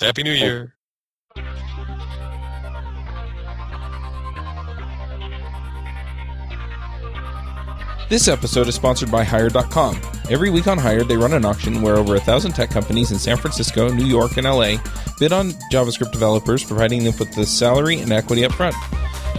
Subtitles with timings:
[0.00, 0.34] Happy New oh.
[0.34, 0.72] Year.
[8.08, 10.00] This episode is sponsored by Hired.com.
[10.30, 13.18] Every week on Hired, they run an auction where over a thousand tech companies in
[13.18, 14.76] San Francisco, New York, and LA
[15.18, 18.76] bid on JavaScript developers, providing them with the salary and equity up front.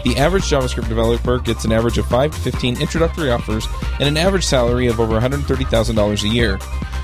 [0.04, 3.68] The average JavaScript developer gets an average of 5 to 15 introductory offers
[4.00, 6.59] and an average salary of over $130,000 a year.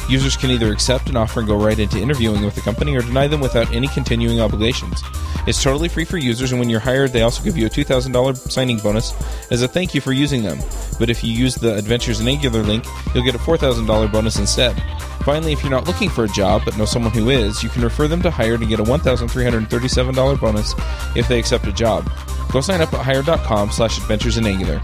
[0.10, 3.02] Users can either accept an offer and go right into interviewing with the company or
[3.02, 5.02] deny them without any continuing obligations.
[5.46, 8.52] It's totally free for users, and when you're hired, they also give you a $2,000
[8.52, 9.14] signing bonus
[9.52, 10.60] as a thank you for using them.
[11.00, 14.82] But if you use the Adventures in Angular link, you'll get a $4,000 bonus instead.
[15.24, 17.82] Finally, if you're not looking for a job but know someone who is, you can
[17.82, 20.74] refer them to Hired and get a $1,337 bonus
[21.16, 22.10] if they accept a job.
[22.52, 24.82] Go sign up at hired.com slash adventures in Angular.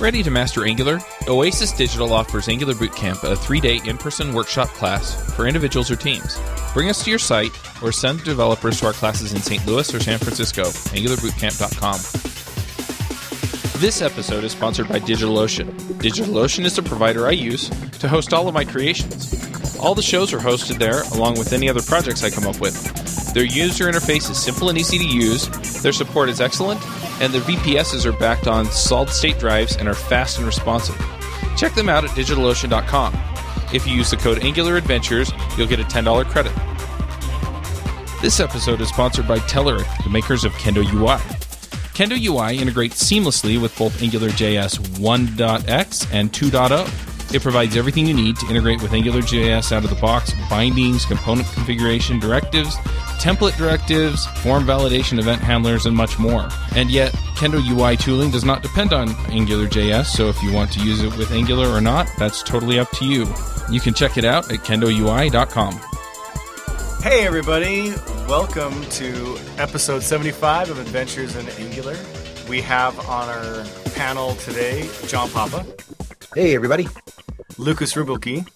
[0.00, 0.98] Ready to master Angular?
[1.28, 5.96] Oasis Digital offers Angular Bootcamp, a three day in person workshop class for individuals or
[5.96, 6.40] teams.
[6.74, 9.64] Bring us to your site or send developers to our classes in St.
[9.66, 10.64] Louis or San Francisco.
[10.64, 12.41] AngularBootcamp.com.
[13.82, 15.68] This episode is sponsored by DigitalOcean.
[15.98, 19.34] DigitalOcean is the provider I use to host all of my creations.
[19.80, 23.34] All the shows are hosted there, along with any other projects I come up with.
[23.34, 25.48] Their user interface is simple and easy to use,
[25.82, 26.80] their support is excellent,
[27.20, 30.96] and their VPSs are backed on solid state drives and are fast and responsive.
[31.56, 33.18] Check them out at digitalocean.com.
[33.74, 36.52] If you use the code Angular Adventures, you'll get a $10 credit.
[38.22, 41.41] This episode is sponsored by Telerik, the makers of Kendo UI.
[41.94, 47.34] Kendo UI integrates seamlessly with both AngularJS 1.x and 2.0.
[47.34, 51.48] It provides everything you need to integrate with AngularJS out of the box bindings, component
[51.52, 52.76] configuration, directives,
[53.22, 56.48] template directives, form validation, event handlers, and much more.
[56.74, 60.80] And yet, Kendo UI tooling does not depend on AngularJS, so if you want to
[60.80, 63.26] use it with Angular or not, that's totally up to you.
[63.70, 65.80] You can check it out at kendoui.com.
[67.02, 67.94] Hey, everybody.
[68.32, 71.98] Welcome to episode 75 of Adventures in Angular.
[72.48, 73.62] We have on our
[73.94, 75.66] panel today John Papa,
[76.34, 76.88] Hey, everybody.
[77.58, 78.48] Lukas Ruebbelke,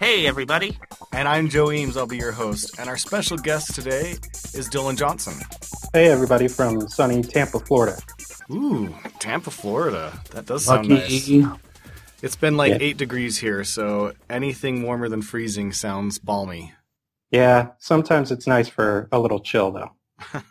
[0.00, 0.78] Hey, everybody.
[1.14, 1.96] and I'm Joe Eames.
[1.96, 2.78] I'll be your host.
[2.78, 4.16] And our special guest today
[4.52, 5.32] is Dylan Johnson.
[5.94, 7.96] Hey, everybody from sunny Tampa, Florida.
[8.52, 10.12] Ooh, Tampa, Florida.
[10.32, 11.30] That does sound nice.
[12.20, 12.78] It's been like Yeah.
[12.82, 16.74] eight degrees here, so anything warmer than freezing sounds balmy.
[17.30, 19.90] Yeah, sometimes it's nice for a little chill, though.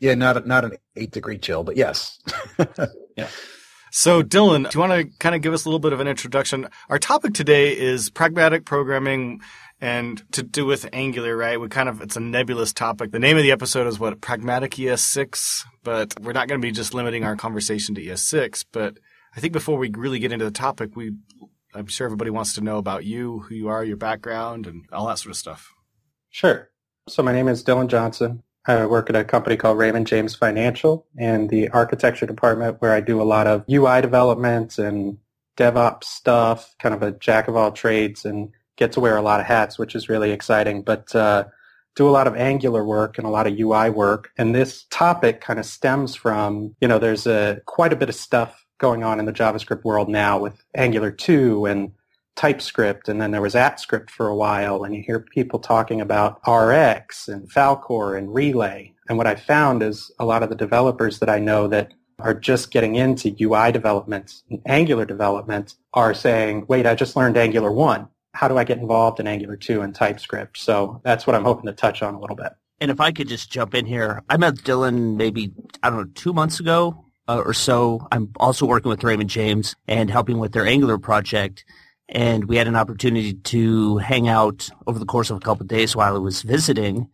[0.00, 2.18] Yeah, not a, not an eight degree chill, but yes.
[3.16, 3.28] yeah.
[3.92, 6.08] So, Dylan, do you want to kind of give us a little bit of an
[6.08, 6.68] introduction?
[6.88, 9.40] Our topic today is pragmatic programming
[9.80, 11.60] and to do with Angular, right?
[11.60, 13.10] We kind of, it's a nebulous topic.
[13.10, 14.20] The name of the episode is what?
[14.22, 18.64] Pragmatic ES6, but we're not going to be just limiting our conversation to ES6.
[18.72, 18.98] But
[19.36, 21.12] I think before we really get into the topic, we,
[21.74, 25.08] I'm sure everybody wants to know about you, who you are, your background, and all
[25.08, 25.74] that sort of stuff.
[26.30, 26.70] Sure.
[27.08, 28.42] So my name is Dylan Johnson.
[28.66, 33.00] I work at a company called Raymond James Financial in the architecture department where I
[33.00, 35.18] do a lot of UI development and
[35.56, 39.40] DevOps stuff, kind of a jack of all trades and get to wear a lot
[39.40, 40.82] of hats, which is really exciting.
[40.82, 41.44] But uh,
[41.96, 44.30] do a lot of Angular work and a lot of UI work.
[44.38, 48.14] And this topic kind of stems from, you know, there's a quite a bit of
[48.14, 51.92] stuff going on in the JavaScript world now with Angular 2 and
[52.36, 56.40] TypeScript, and then there was AtScript for a while, and you hear people talking about
[56.46, 58.94] RX and Falcor and Relay.
[59.08, 62.34] And what I found is a lot of the developers that I know that are
[62.34, 67.72] just getting into UI development and Angular development are saying, wait, I just learned Angular
[67.72, 68.08] 1.
[68.34, 70.58] How do I get involved in Angular 2 and TypeScript?
[70.58, 72.52] So that's what I'm hoping to touch on a little bit.
[72.80, 75.52] And if I could just jump in here, I met Dylan maybe,
[75.82, 78.06] I don't know, two months ago uh, or so.
[78.10, 81.64] I'm also working with Raymond James and helping with their Angular project.
[82.10, 85.68] And we had an opportunity to hang out over the course of a couple of
[85.68, 87.08] days while I was visiting.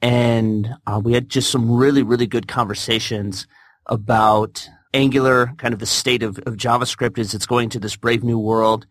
[0.00, 3.46] And uh, we had just some really, really good conversations
[3.86, 8.22] about Angular, kind of the state of, of JavaScript as it's going to this brave
[8.22, 8.86] new world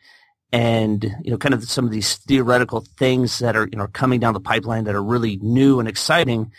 [0.51, 4.19] and you know kind of some of these theoretical things that are you know coming
[4.19, 6.51] down the pipeline that are really new and exciting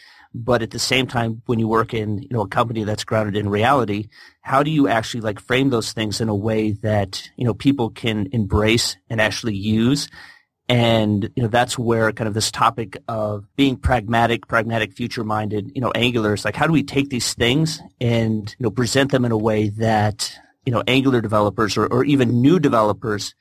[0.45, 3.37] but at the same time when you work in you know a company that's grounded
[3.37, 4.09] in reality
[4.47, 7.91] how do you actually like frame those things in a way that you know people
[7.91, 10.09] can embrace and actually use?
[10.69, 15.73] And you know that's where kind of this topic of being pragmatic pragmatic future minded
[15.75, 19.11] you know angular is like how do we take these things and you know present
[19.13, 23.35] them in a way that you know angular developers or, or even new developers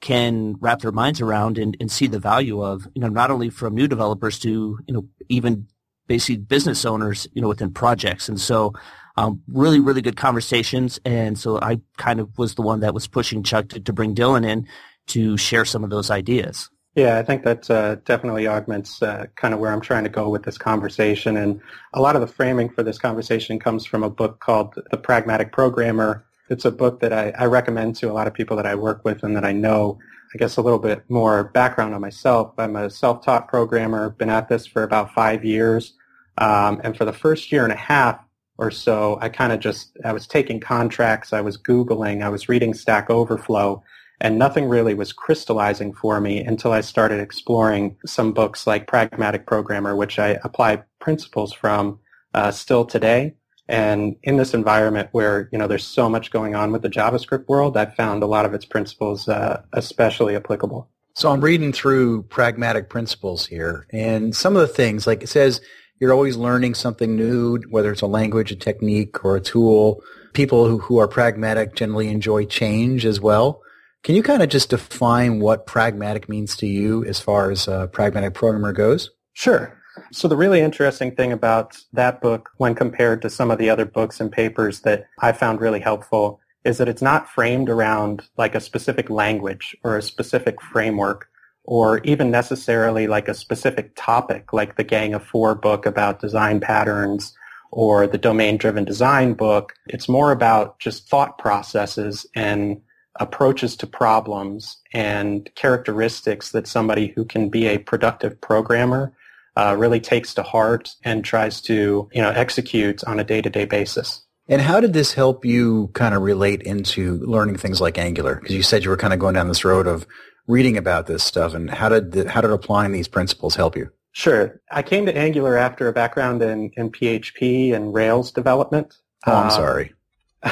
[0.00, 3.50] can wrap their minds around and, and see the value of, you know, not only
[3.50, 5.66] from new developers to, you know, even
[6.08, 8.28] basically business owners, you know, within projects.
[8.28, 8.72] And so,
[9.16, 11.00] um, really, really good conversations.
[11.04, 14.14] And so I kind of was the one that was pushing Chuck to, to bring
[14.14, 14.66] Dylan in
[15.08, 16.70] to share some of those ideas.
[16.94, 20.28] Yeah, I think that uh, definitely augments uh, kind of where I'm trying to go
[20.28, 21.36] with this conversation.
[21.36, 21.60] And
[21.94, 25.52] a lot of the framing for this conversation comes from a book called The Pragmatic
[25.52, 26.24] Programmer.
[26.48, 29.04] It's a book that I, I recommend to a lot of people that I work
[29.04, 29.98] with and that I know.
[30.34, 32.52] I guess a little bit more background on myself.
[32.58, 35.94] I'm a self-taught programmer, been at this for about five years.
[36.38, 38.18] Um, and for the first year and a half
[38.56, 42.48] or so, I kind of just, I was taking contracts, I was Googling, I was
[42.48, 43.82] reading Stack Overflow,
[44.20, 49.46] and nothing really was crystallizing for me until I started exploring some books like Pragmatic
[49.46, 52.00] Programmer, which I apply principles from
[52.34, 53.34] uh, still today.
[53.68, 57.46] And in this environment where you know there's so much going on with the JavaScript
[57.48, 60.88] world, I've found a lot of its principles uh, especially applicable.
[61.14, 65.60] So I'm reading through pragmatic principles here, and some of the things like it says
[66.00, 70.02] you're always learning something new, whether it's a language, a technique, or a tool.
[70.32, 73.62] People who, who are pragmatic generally enjoy change as well.
[74.04, 77.88] Can you kind of just define what pragmatic means to you as far as a
[77.92, 79.10] pragmatic programmer goes?
[79.32, 79.74] Sure.
[80.12, 83.84] So the really interesting thing about that book when compared to some of the other
[83.84, 88.54] books and papers that I found really helpful is that it's not framed around like
[88.54, 91.28] a specific language or a specific framework
[91.70, 96.60] or even necessarily like a specific topic like the Gang of Four book about design
[96.60, 97.34] patterns
[97.70, 99.74] or the domain-driven design book.
[99.86, 102.80] It's more about just thought processes and
[103.20, 109.12] approaches to problems and characteristics that somebody who can be a productive programmer
[109.58, 114.22] uh, really takes to heart and tries to you know execute on a day-to-day basis.
[114.50, 118.36] And how did this help you kind of relate into learning things like Angular?
[118.36, 120.06] Because you said you were kind of going down this road of
[120.48, 123.90] reading about this stuff, and how did the, how did applying these principles help you?
[124.12, 124.60] Sure.
[124.72, 128.96] I came to Angular after a background in, in PHP and Rails development.
[129.26, 129.92] Oh, I'm uh, sorry.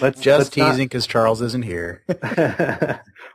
[0.00, 2.02] let's just let's teasing because Charles isn't here.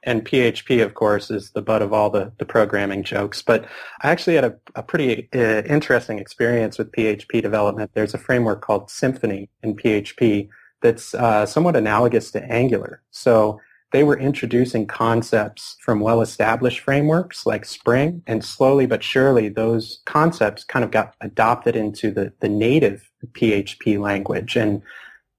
[0.04, 3.42] and PHP, of course, is the butt of all the, the programming jokes.
[3.42, 3.66] But
[4.02, 7.92] I actually had a, a pretty uh, interesting experience with PHP development.
[7.94, 10.50] There's a framework called Symfony in PHP
[10.82, 13.02] that's uh, somewhat analogous to Angular.
[13.12, 13.60] So
[13.92, 20.64] they were introducing concepts from well-established frameworks like Spring, and slowly but surely those concepts
[20.64, 24.56] kind of got adopted into the, the native PHP language.
[24.56, 24.82] And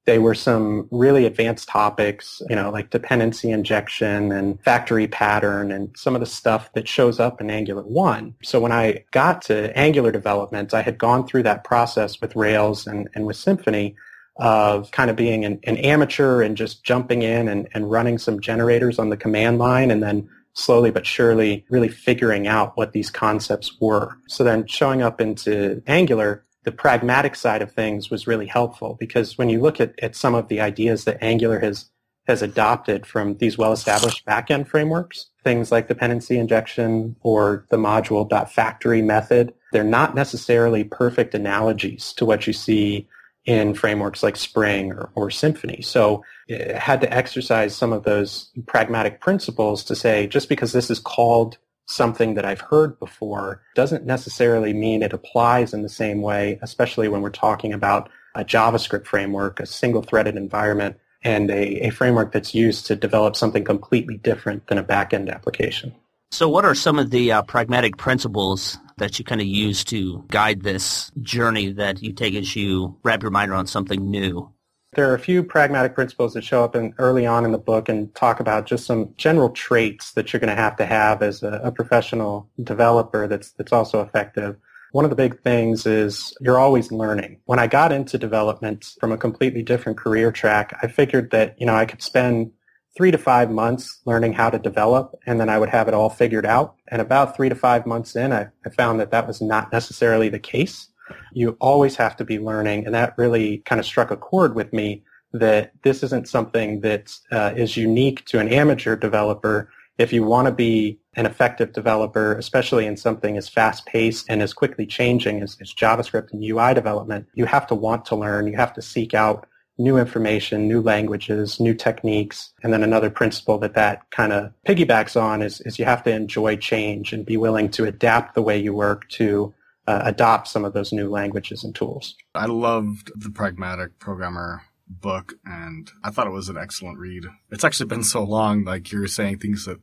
[0.06, 5.94] they were some really advanced topics, you know, like dependency injection and factory pattern and
[5.97, 8.35] some of the stuff that shows up in Angular 1.
[8.43, 12.87] So when I got to Angular development, I had gone through that process with Rails
[12.87, 13.94] and, and with Symfony
[14.40, 18.40] of kind of being an, an amateur and just jumping in and, and running some
[18.40, 23.10] generators on the command line and then slowly but surely really figuring out what these
[23.10, 24.16] concepts were.
[24.28, 29.37] So then showing up into Angular, the pragmatic side of things was really helpful because
[29.37, 31.90] when you look at, at some of the ideas that Angular has
[32.26, 39.52] has adopted from these well-established backend frameworks, things like dependency injection or the module.factory method,
[39.72, 43.08] they're not necessarily perfect analogies to what you see
[43.50, 45.85] in frameworks like Spring or, or Symfony.
[45.85, 50.88] So it had to exercise some of those pragmatic principles to say, just because this
[50.88, 56.23] is called something that I've heard before doesn't necessarily mean it applies in the same
[56.23, 61.91] way, especially when we're talking about a JavaScript framework, a single-threaded environment, and a, a
[61.91, 65.93] framework that's used to develop something completely different than a back-end application.
[66.32, 70.24] So what are some of the uh, pragmatic principles that you kind of use to
[70.28, 74.50] guide this journey that you take as you wrap your mind around something new?
[74.94, 77.88] There are a few pragmatic principles that show up in, early on in the book
[77.88, 81.42] and talk about just some general traits that you're going to have to have as
[81.42, 84.56] a, a professional developer that's, that's also effective.
[84.92, 87.38] One of the big things is you're always learning.
[87.44, 91.66] When I got into development from a completely different career track, I figured that, you
[91.66, 92.52] know, I could spend
[92.97, 96.11] three to five months learning how to develop, and then I would have it all
[96.11, 96.75] figured out.
[96.88, 100.28] And about three to five months in, I, I found that that was not necessarily
[100.28, 100.88] the case.
[101.32, 104.73] You always have to be learning, and that really kind of struck a chord with
[104.73, 109.70] me that this isn't something that uh, is unique to an amateur developer.
[109.99, 114.52] If you want to be an effective developer, especially in something as fast-paced and as
[114.52, 118.47] quickly changing as, as JavaScript and UI development, you have to want to learn.
[118.47, 119.47] You have to seek out
[119.80, 122.52] new information, new languages, new techniques.
[122.62, 126.10] And then another principle that that kind of piggybacks on is, is you have to
[126.10, 129.54] enjoy change and be willing to adapt the way you work to
[129.87, 132.14] uh, adopt some of those new languages and tools.
[132.34, 137.25] I loved the Pragmatic Programmer book and I thought it was an excellent read.
[137.50, 139.80] It's actually been so long, like you're saying things that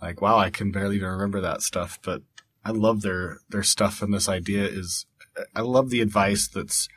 [0.00, 2.22] like, wow, I can barely even remember that stuff, but
[2.64, 5.06] I love their, their stuff and this idea is,
[5.54, 6.88] I love the advice that's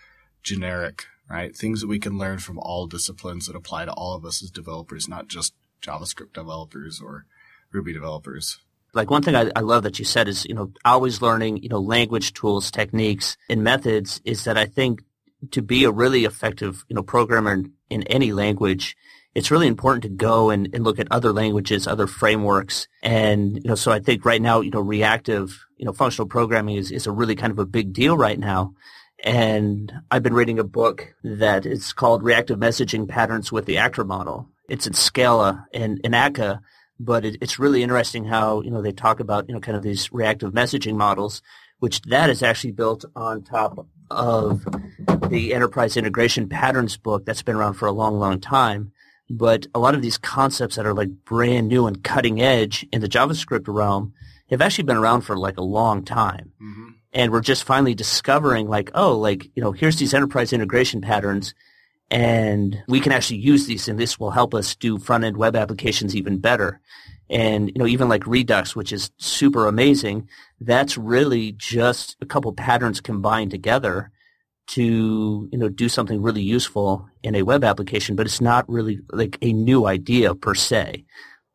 [0.44, 1.56] generic right?
[1.56, 4.52] Things that we can learn from all disciplines that apply to all of us as
[4.52, 7.26] developers, not just JavaScript developers or
[7.72, 8.60] Ruby developers?
[8.94, 11.70] Like one thing I, I, love that you said is, you know, always learning, you
[11.70, 15.04] know, language tools, techniques, and methods is that I think
[15.52, 18.98] to be a really effective, you know, programmer in, in any language,
[19.34, 22.90] it's really important to go and, and look at other languages, other frameworks.
[23.02, 26.76] And, you know, so I think right now, you know, reactive, you know, functional programming
[26.76, 28.74] is, is a really kind of a big deal right now.
[29.24, 34.04] And I've been reading a book that is called Reactive Messaging Patterns with the Actor
[34.04, 34.50] Model.
[34.68, 36.62] It's in Scala and in akka,
[37.00, 39.84] but it, it's really interesting how, you know, they talk about, you know, kind of
[39.84, 41.42] these reactive messaging models,
[41.80, 44.66] which that is actually built on top of
[45.30, 48.92] the enterprise integration patterns book that's been around for a long, long time.
[49.30, 53.02] But a lot of these concepts that are like brand new and cutting edge in
[53.02, 54.14] the JavaScript realm
[54.50, 56.52] have actually been around for like a long time.
[56.62, 56.90] Mm-hmm.
[57.14, 61.54] And we're just finally discovering like, oh, like, you know, here's these enterprise integration patterns
[62.12, 65.56] and we can actually use these and this will help us do front end web
[65.56, 66.82] applications even better.
[67.30, 70.28] And, you know, even like Redux, which is super amazing,
[70.60, 74.12] that's really just a couple patterns combined together
[74.68, 79.00] to, you know, do something really useful in a web application, but it's not really
[79.12, 81.06] like a new idea per se.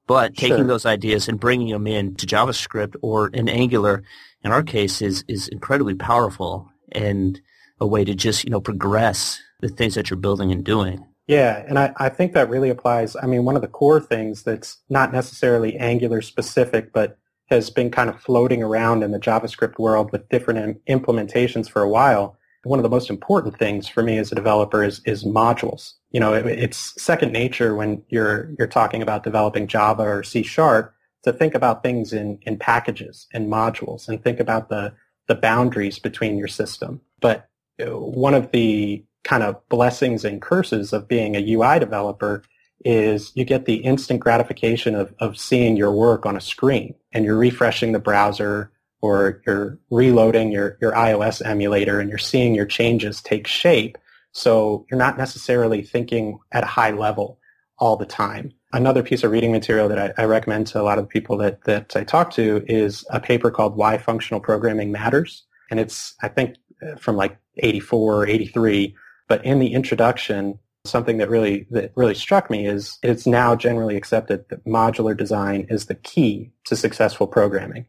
[0.06, 0.66] But taking sure.
[0.66, 4.04] those ideas and bringing them in to JavaScript or in Angular,
[4.42, 7.40] in our case, is, is incredibly powerful and
[7.80, 11.04] a way to just, you know, progress the things that you're building and doing.
[11.26, 13.16] Yeah, and I, I think that really applies.
[13.16, 17.90] I mean, one of the core things that's not necessarily Angular specific, but has been
[17.90, 22.36] kind of floating around in the JavaScript world with different implementations for a while.
[22.66, 25.92] One of the most important things for me as a developer is, is modules.
[26.10, 30.42] You know, it, it's second nature when you're, you're talking about developing Java or C
[30.42, 30.92] Sharp
[31.22, 34.92] to think about things in, in packages and modules and think about the,
[35.28, 37.00] the boundaries between your system.
[37.20, 37.48] But
[37.80, 42.42] uh, one of the kind of blessings and curses of being a UI developer
[42.84, 47.24] is you get the instant gratification of, of seeing your work on a screen and
[47.24, 48.70] you're refreshing the browser
[49.00, 53.98] or you're reloading your, your iOS emulator and you're seeing your changes take shape.
[54.32, 57.38] So you're not necessarily thinking at a high level
[57.78, 58.52] all the time.
[58.72, 61.36] Another piece of reading material that I, I recommend to a lot of the people
[61.38, 65.44] that, that I talk to is a paper called Why Functional Programming Matters.
[65.70, 68.94] And it's, I think, uh, from like 84 or 83
[69.28, 73.96] but in the introduction, something that really that really struck me is it's now generally
[73.96, 77.86] accepted that modular design is the key to successful programming.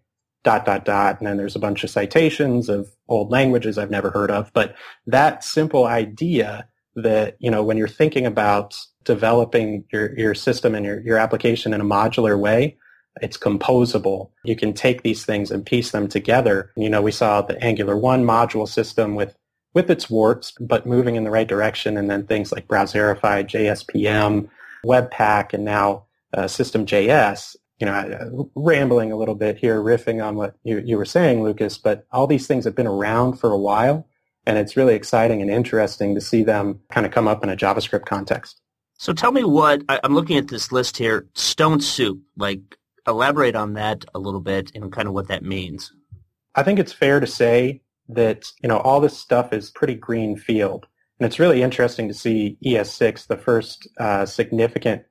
[0.47, 4.11] Dot dot dot, and then there's a bunch of citations of old languages I've never
[4.11, 4.49] heard of.
[4.53, 4.75] But
[5.05, 10.85] that simple idea that you know when you're thinking about developing your your system and
[10.85, 12.77] your your application in a modular way,
[13.21, 14.29] it's composable.
[14.45, 16.71] You can take these things and piece them together.
[16.77, 19.35] You know, we saw the Angular 1 module system with
[19.73, 21.97] with its warts, but moving in the right direction.
[21.97, 24.47] And then things like Browserify, JSPM,
[24.85, 27.57] Webpack, and now uh, System.js.
[27.79, 31.43] You know, uh, rambling a little bit here, riffing on what you, you were saying,
[31.43, 34.07] Lukas, but all these things have been around for a while.
[34.47, 37.55] And it's really exciting and interesting to see them kind of come up in a
[37.55, 38.61] JavaScript context.
[38.97, 43.55] So tell me what, I, I'm looking at this list here, Stone Soup, like elaborate
[43.55, 45.91] on that a little bit and kind of what that means.
[46.55, 50.35] I think it's fair to say that, you know, all this stuff is pretty green
[50.35, 50.87] field.
[51.19, 55.03] And it's really interesting to see ES6, the first uh, significant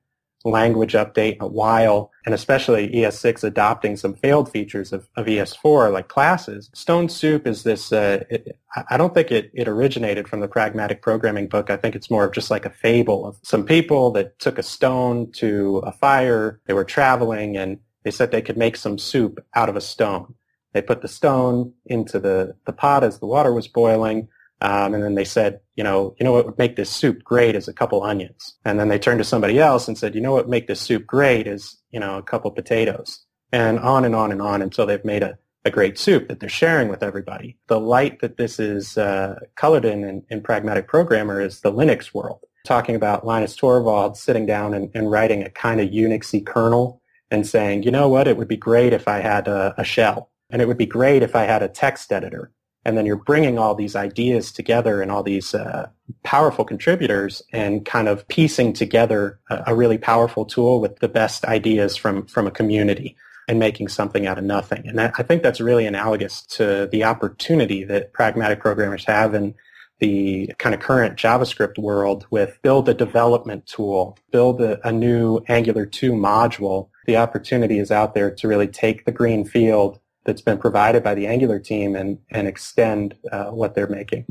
[0.49, 5.91] language update in a while, and especially ES6 adopting some failed features of, of ES4
[5.91, 6.69] like classes.
[6.73, 8.57] Stone Soup is this, uh, it,
[8.89, 11.69] I don't think it, it originated from the pragmatic programming book.
[11.69, 14.63] I think it's more of just like a fable of some people that took a
[14.63, 16.59] stone to a fire.
[16.65, 20.35] They were traveling and they said they could make some soup out of a stone.
[20.73, 24.27] They put the stone into the, the pot as the water was boiling.
[24.61, 27.55] Um, and then they said, you know, you know what would make this soup great
[27.55, 28.55] is a couple onions.
[28.65, 30.81] And then they turned to somebody else and said, you know what would make this
[30.81, 33.23] soup great is, you know, a couple potatoes.
[33.51, 36.49] And on and on and on until they've made a, a great soup that they're
[36.49, 37.57] sharing with everybody.
[37.67, 42.13] The light that this is uh, colored in, in, in Pragmatic Programmer is the Linux
[42.13, 42.39] world.
[42.65, 47.45] Talking about Linus Torvald sitting down and, and writing a kind of Unixy kernel and
[47.45, 50.61] saying, you know what, it would be great if I had a, a shell and
[50.61, 52.51] it would be great if I had a text editor.
[52.87, 55.89] And then you're bringing all these ideas together and all these uh,
[56.23, 61.43] powerful contributors and kind of piecing together a, a really powerful tool with the best
[61.43, 63.17] ideas from, from a community
[63.49, 64.87] and making something out of nothing.
[64.87, 69.53] And that, I think that's really analogous to the opportunity that pragmatic programmers have in
[69.99, 75.43] the kind of current JavaScript world with build a development tool, build a, a new
[75.49, 76.87] Angular 2 module.
[77.05, 81.15] The opportunity is out there to really take the green field that's been provided by
[81.15, 84.25] the Angular team and, and extend uh, what they're making.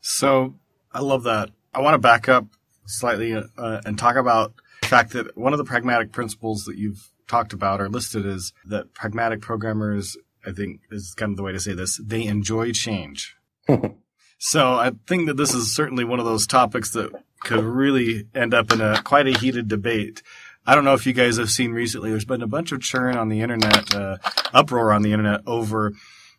[0.00, 0.56] So
[0.92, 1.50] I love that.
[1.74, 2.46] I want to back up
[2.86, 7.10] slightly uh, and talk about the fact that one of the pragmatic principles that you've
[7.28, 11.52] talked about or listed is that pragmatic programmers, I think is kind of the way
[11.52, 13.36] to say this, they enjoy change.
[14.38, 18.54] so I think that this is certainly one of those topics that could really end
[18.54, 20.22] up in a quite a heated debate.
[20.66, 23.16] I don't know if you guys have seen recently, there's been a bunch of churn
[23.16, 24.18] on the internet, uh,
[24.52, 25.92] uproar on the internet over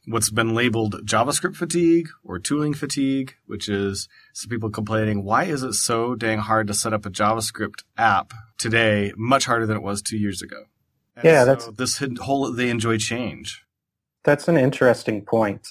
[0.06, 5.64] what's been labeled JavaScript fatigue or tooling fatigue, which is some people complaining, why is
[5.64, 9.84] it so dang hard to set up a JavaScript app today, much harder than it
[9.84, 10.64] was two years ago?
[11.16, 13.64] And yeah, so that's this whole they enjoy change.
[14.24, 15.68] that's an interesting point.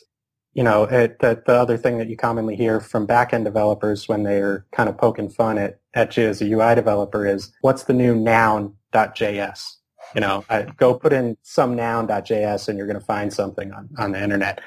[0.53, 4.67] You know, it, the other thing that you commonly hear from back-end developers when they're
[4.73, 8.17] kind of poking fun at, at you as a UI developer is, what's the new
[8.17, 9.77] noun.js?
[10.15, 13.89] You know, I, go put in some noun.js and you're going to find something on,
[13.97, 14.61] on the internet.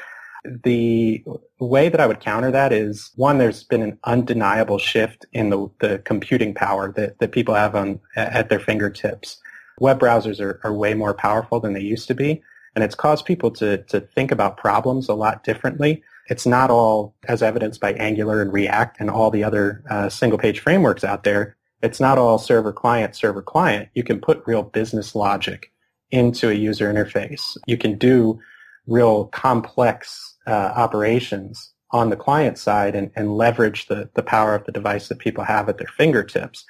[0.64, 1.24] The
[1.60, 5.70] way that I would counter that is, one, there's been an undeniable shift in the,
[5.82, 9.38] the computing power that, that people have on, at their fingertips.
[9.80, 12.42] Web browsers are, are way more powerful than they used to be
[12.76, 16.02] and it's caused people to, to think about problems a lot differently.
[16.30, 20.62] It's not all, as evidenced by Angular and React and all the other uh, single-page
[20.62, 23.90] frameworks out there, it's not all server-client, server-client.
[23.94, 25.72] You can put real business logic
[26.12, 27.58] into a user interface.
[27.68, 28.40] You can do
[28.88, 34.66] real complex uh, operations on the client side and, and leverage the, the power of
[34.66, 36.66] the device that people have at their fingertips.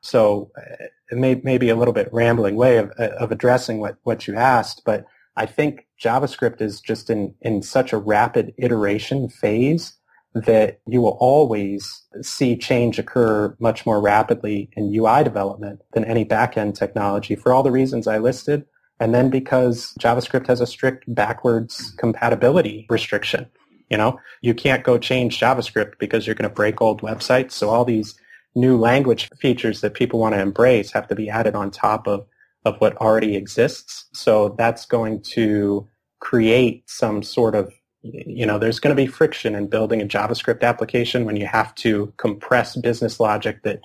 [0.00, 3.96] So uh, it may, may be a little bit rambling way of, of addressing what,
[4.02, 9.28] what you asked, but I think JavaScript is just in, in such a rapid iteration
[9.28, 9.94] phase
[10.34, 16.24] that you will always see change occur much more rapidly in UI development than any
[16.24, 18.66] backend technology for all the reasons I listed.
[19.00, 23.46] And then because JavaScript has a strict backwards compatibility restriction.
[23.90, 27.52] You know, you can't go change JavaScript because you're going to break old websites.
[27.52, 28.18] So all these
[28.54, 32.26] new language features that people want to embrace have to be added on top of
[32.66, 34.06] of what already exists.
[34.12, 39.54] So that's going to create some sort of, you know, there's going to be friction
[39.54, 43.80] in building a JavaScript application when you have to compress business logic that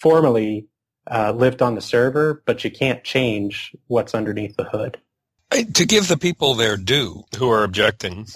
[0.00, 0.66] formerly
[1.10, 4.98] uh, lived on the server, but you can't change what's underneath the hood.
[5.74, 8.26] To give the people their due who are objecting,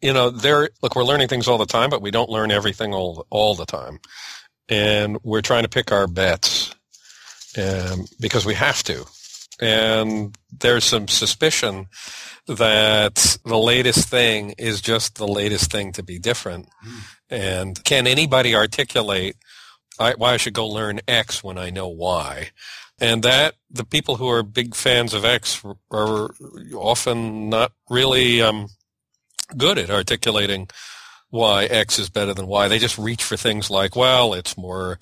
[0.00, 2.94] you know, they're look, we're learning things all the time, but we don't learn everything
[2.94, 4.00] all all the time,
[4.70, 6.74] and we're trying to pick our bets
[7.58, 9.04] um, because we have to
[9.60, 11.86] and there's some suspicion
[12.46, 16.68] that the latest thing is just the latest thing to be different.
[16.86, 17.00] Mm.
[17.28, 19.36] And can anybody articulate
[19.98, 22.50] why I should go learn X when I know Y?
[23.00, 26.30] And that the people who are big fans of X are
[26.74, 28.68] often not really um,
[29.56, 30.68] good at articulating
[31.30, 32.68] why X is better than Y.
[32.68, 34.98] They just reach for things like, well, it's more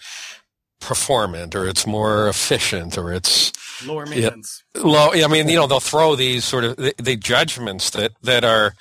[0.81, 3.53] performant or it's more efficient or it's
[3.87, 4.63] lower maintenance.
[4.75, 5.11] Yeah, low.
[5.13, 8.75] I mean, you know, they'll throw these sort of the, the judgments that that are,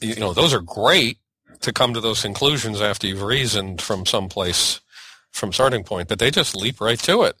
[0.00, 1.18] you know, those are great
[1.60, 4.80] to come to those conclusions after you've reasoned from some place
[5.30, 7.36] from starting point, but they just leap right to it.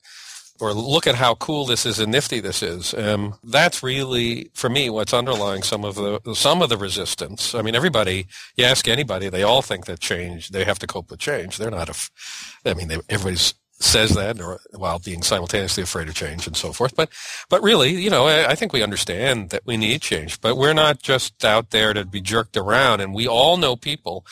[0.60, 2.92] Or look at how cool this is and nifty this is.
[2.92, 7.54] Um, that's really, for me, what's underlying some of the some of the resistance.
[7.54, 11.12] I mean, everybody, you ask anybody, they all think that change, they have to cope
[11.12, 11.58] with change.
[11.58, 11.88] They're not.
[11.88, 16.56] A, I mean, they, everybody's says that or while being simultaneously afraid of change and
[16.56, 16.96] so forth.
[16.96, 17.10] But,
[17.48, 20.74] but really, you know, I, I, think we understand that we need change, but we're
[20.74, 23.00] not just out there to be jerked around.
[23.00, 24.26] And we all know people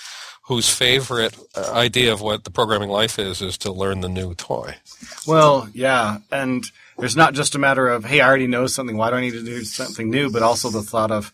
[0.46, 4.34] whose favorite uh, idea of what the programming life is is to learn the new
[4.34, 4.76] toy.
[5.26, 6.18] Well, yeah.
[6.30, 6.64] And
[6.98, 8.96] there's not just a matter of, hey, I already know something.
[8.96, 10.30] Why do I need to do something new?
[10.30, 11.32] But also the thought of,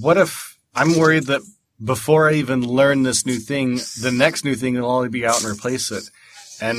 [0.00, 1.42] what if I'm worried that
[1.82, 5.42] before I even learn this new thing, the next new thing will already be out
[5.42, 6.10] and replace it.
[6.60, 6.78] And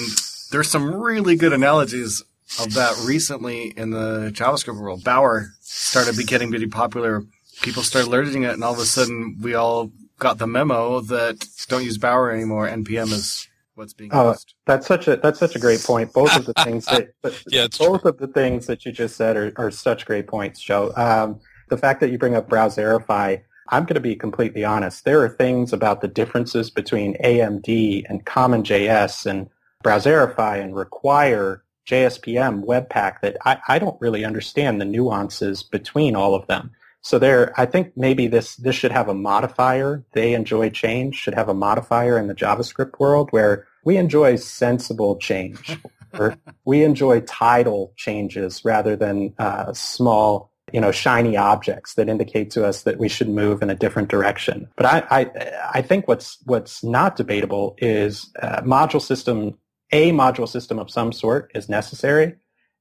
[0.51, 2.23] there's some really good analogies
[2.59, 5.03] of that recently in the JavaScript world.
[5.03, 7.23] Bower started getting pretty popular.
[7.61, 11.45] People started learning it, and all of a sudden, we all got the memo that
[11.67, 12.67] don't use Bower anymore.
[12.67, 14.53] NPM is what's being oh, used.
[14.65, 16.13] That's such a that's such a great point.
[16.13, 17.13] Both of the things that
[17.47, 18.09] yeah, both true.
[18.09, 20.93] of the things that you just said are, are such great points, Joe.
[20.95, 25.05] Um, the fact that you bring up Browserify, I'm going to be completely honest.
[25.05, 29.49] There are things about the differences between AMD and CommonJS and
[29.85, 36.33] Browserify and require JSPM Webpack that I, I don't really understand the nuances between all
[36.33, 36.71] of them.
[37.01, 40.03] So there, I think maybe this, this should have a modifier.
[40.13, 45.17] They enjoy change should have a modifier in the JavaScript world where we enjoy sensible
[45.17, 45.79] change
[46.17, 52.49] or we enjoy tidal changes rather than uh, small, you know, shiny objects that indicate
[52.51, 54.67] to us that we should move in a different direction.
[54.75, 59.59] But I, I, I think what's, what's not debatable is uh, module system
[59.95, 62.35] a module system of some sort is necessary.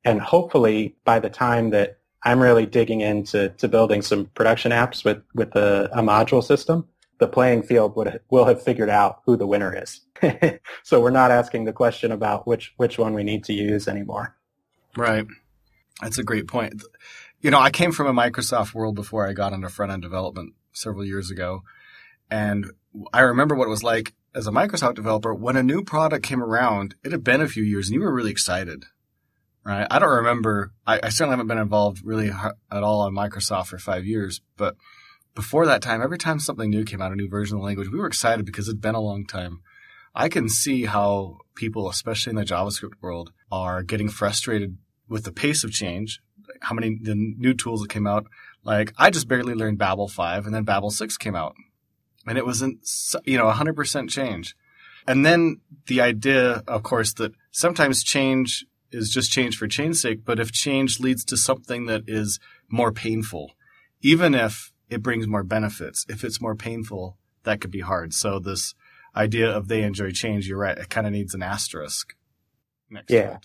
[0.04, 5.04] And hopefully by the time that I'm really digging into to building some production apps
[5.04, 9.36] with, with a, a module system, the playing field would will have figured out who
[9.36, 10.00] the winner is.
[10.82, 14.36] so we're not asking the question about which which one we need to use anymore.
[14.96, 15.24] Right.
[16.02, 16.82] That's a great point.
[17.40, 20.54] You know, I came from a Microsoft world before I got into front end development
[20.72, 21.62] several years ago.
[22.28, 22.72] And
[23.12, 26.42] I remember what it was like as a Microsoft developer when a new product came
[26.42, 26.94] around.
[27.04, 28.84] It had been a few years and you were really excited,
[29.64, 29.86] right?
[29.90, 30.72] I don't remember.
[30.86, 34.76] I, I certainly haven't been involved really at all on Microsoft for five years, but
[35.34, 37.88] before that time, every time something new came out, a new version of the language,
[37.88, 39.60] we were excited because it'd been a long time.
[40.14, 45.32] I can see how people, especially in the JavaScript world, are getting frustrated with the
[45.32, 46.20] pace of change.
[46.60, 48.26] How many the new tools that came out?
[48.62, 51.56] Like I just barely learned Babel five, and then Babel six came out,
[52.26, 52.86] and it wasn't
[53.24, 54.56] you know hundred percent change.
[55.06, 60.24] And then the idea, of course, that sometimes change is just change for change's sake,
[60.24, 62.38] but if change leads to something that is
[62.70, 63.52] more painful,
[64.00, 66.06] even if it brings more benefits.
[66.08, 68.14] If it's more painful, that could be hard.
[68.14, 68.74] So this
[69.16, 70.76] idea of they enjoy change, you're right.
[70.76, 72.14] It kind of needs an asterisk.
[72.90, 73.38] Next yeah.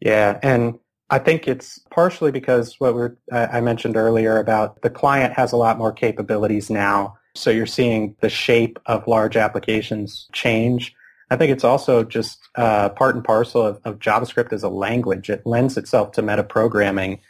[0.00, 0.38] Yeah.
[0.42, 0.78] And
[1.10, 5.56] I think it's partially because what we're, I mentioned earlier about the client has a
[5.56, 7.17] lot more capabilities now.
[7.34, 10.94] So you're seeing the shape of large applications change.
[11.30, 15.30] I think it's also just uh, part and parcel of, of JavaScript as a language.
[15.30, 17.20] It lends itself to metaprogramming.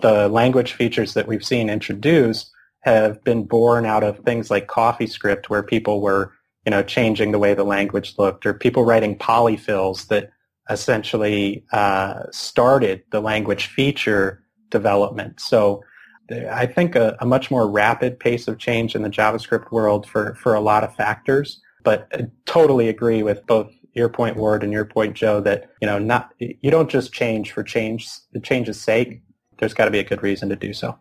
[0.00, 5.46] The language features that we've seen introduced have been born out of things like CoffeeScript,
[5.46, 6.32] where people were,
[6.64, 10.30] you know, changing the way the language looked, or people writing polyfills that
[10.70, 15.40] essentially uh, started the language feature development.
[15.40, 15.82] So
[16.30, 20.34] I think a, a, much more rapid pace of change in the JavaScript world for,
[20.34, 21.60] for a lot of factors.
[21.84, 25.86] But I totally agree with both your point, Ward, and your point, Joe, that you
[25.86, 29.22] know, not you don't just change for change the change's sake.
[29.58, 30.98] There's got to be a good reason to do so.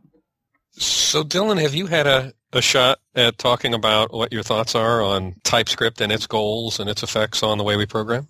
[0.72, 5.02] So, Dylan, have you had a, a shot at talking about what your thoughts are
[5.02, 8.28] on TypeScript and its goals and its effects on the way we program?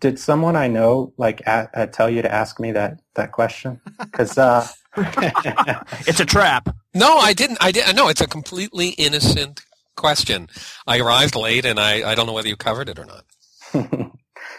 [0.00, 3.80] Did someone I know like at, at tell you to ask me that that question?
[3.98, 4.66] Because uh...
[4.96, 6.74] it's a trap.
[6.94, 7.58] No, I didn't.
[7.60, 7.94] I didn't.
[7.96, 9.62] No, it's a completely innocent
[9.96, 10.48] question.
[10.86, 13.24] I arrived late, and I, I don't know whether you covered it or not.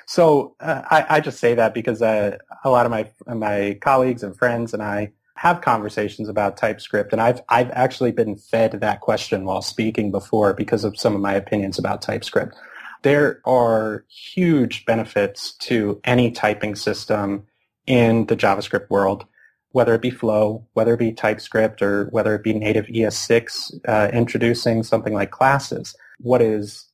[0.05, 4.23] so uh, I, I just say that because uh, a lot of my my colleagues
[4.23, 9.01] and friends and I have conversations about TypeScript, and I've I've actually been fed that
[9.01, 12.55] question while speaking before because of some of my opinions about TypeScript.
[13.01, 17.47] There are huge benefits to any typing system
[17.87, 19.25] in the JavaScript world,
[19.71, 24.09] whether it be Flow, whether it be TypeScript, or whether it be native ES6 uh,
[24.13, 25.95] introducing something like classes.
[26.19, 26.87] What is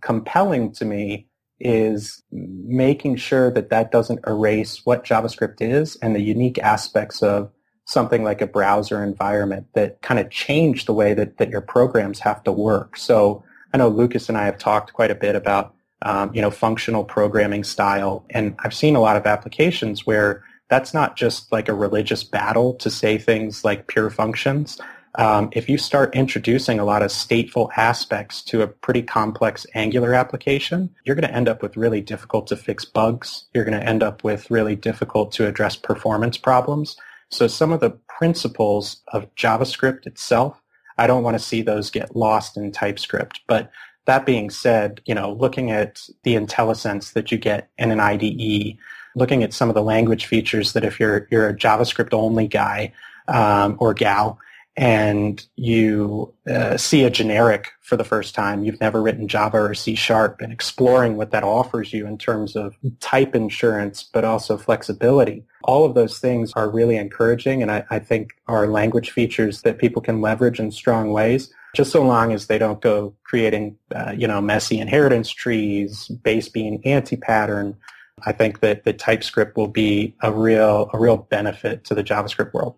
[0.00, 6.20] compelling to me is making sure that that doesn't erase what JavaScript is and the
[6.20, 7.50] unique aspects of
[7.86, 12.18] something like a browser environment that kind of change the way that, that your programs
[12.18, 12.96] have to work.
[12.96, 16.50] So I know Lukas and I have talked quite a bit about um, you know
[16.50, 21.68] functional programming style, and I've seen a lot of applications where that's not just like
[21.68, 24.80] a religious battle to say things like pure functions.
[25.16, 30.12] Um, if you start introducing a lot of stateful aspects to a pretty complex Angular
[30.12, 33.46] application, you're going to end up with really difficult to fix bugs.
[33.54, 36.96] You're going to end up with really difficult to address performance problems.
[37.30, 40.60] So some of the principles of JavaScript itself,
[40.98, 43.40] I don't want to see those get lost in TypeScript.
[43.46, 43.70] But
[44.04, 48.76] that being said, you know, looking at the IntelliSense that you get in an IDE,
[49.16, 52.92] looking at some of the language features that if you're you're a JavaScript only guy
[53.26, 54.38] um, or gal,
[54.76, 59.74] and you uh, see a generic for the first time, you've never written Java or
[59.74, 64.56] C Sharp, and exploring what that offers you in terms of type insurance, but also
[64.56, 65.44] flexibility.
[65.64, 69.78] All of those things are really encouraging, and I, I think are language features that
[69.78, 74.12] people can leverage in strong ways just so long as they don't go creating, uh,
[74.16, 77.76] you know, messy inheritance trees, base being anti-pattern.
[78.24, 82.52] I think that the TypeScript will be a real, a real benefit to the JavaScript
[82.54, 82.76] world.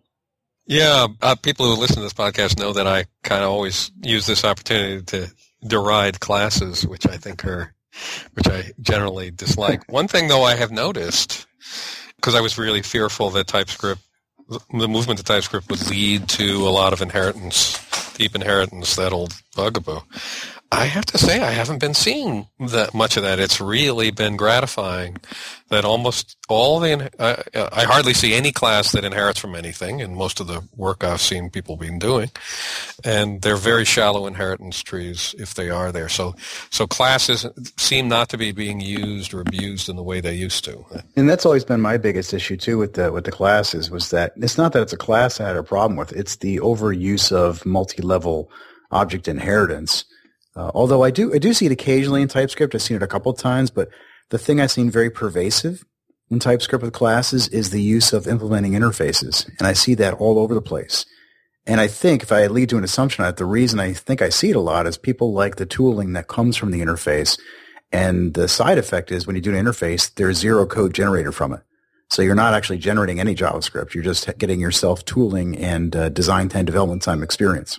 [0.66, 4.26] Yeah, uh, people who listen to this podcast know that I kind of always use
[4.26, 5.32] this opportunity to
[5.66, 7.72] deride classes, which I think are,
[8.34, 9.82] which I generally dislike.
[9.90, 11.46] One thing though I have noticed,
[12.16, 14.02] because I was really fearful that TypeScript,
[14.48, 17.78] the movement to TypeScript would lead to a lot of inheritance,
[18.14, 20.00] deep inheritance, that old bugaboo.
[20.70, 23.38] I have to say I haven't been seeing that much of that.
[23.38, 25.16] It's really been gratifying
[25.70, 30.40] that almost all the I, hardly see any class that inherits from anything in most
[30.40, 32.30] of the work I've seen people been doing,
[33.02, 36.10] and they're very shallow inheritance trees if they are there.
[36.10, 36.34] So
[36.68, 37.46] so classes
[37.78, 40.84] seem not to be being used or abused in the way they used to.
[41.16, 44.32] And that's always been my biggest issue too with the with the classes was that
[44.36, 46.12] it's not that it's a class I had a problem with.
[46.12, 48.50] It's the overuse of multi-level
[48.90, 50.04] object inheritance.
[50.58, 52.74] Uh, although I do I do see it occasionally in TypeScript.
[52.74, 53.88] I've seen it a couple of times, but
[54.30, 55.84] the thing I've seen very pervasive
[56.30, 60.38] in TypeScript with classes is the use of implementing interfaces, and I see that all
[60.38, 61.06] over the place.
[61.64, 64.20] And I think if I lead to an assumption on it, the reason I think
[64.20, 67.38] I see it a lot is people like the tooling that comes from the interface.
[67.92, 71.52] And the side effect is when you do an interface, there's zero code generated from
[71.52, 71.60] it.
[72.10, 73.92] So you're not actually generating any JavaScript.
[73.92, 77.78] You're just getting yourself tooling and uh, design time, development time experience.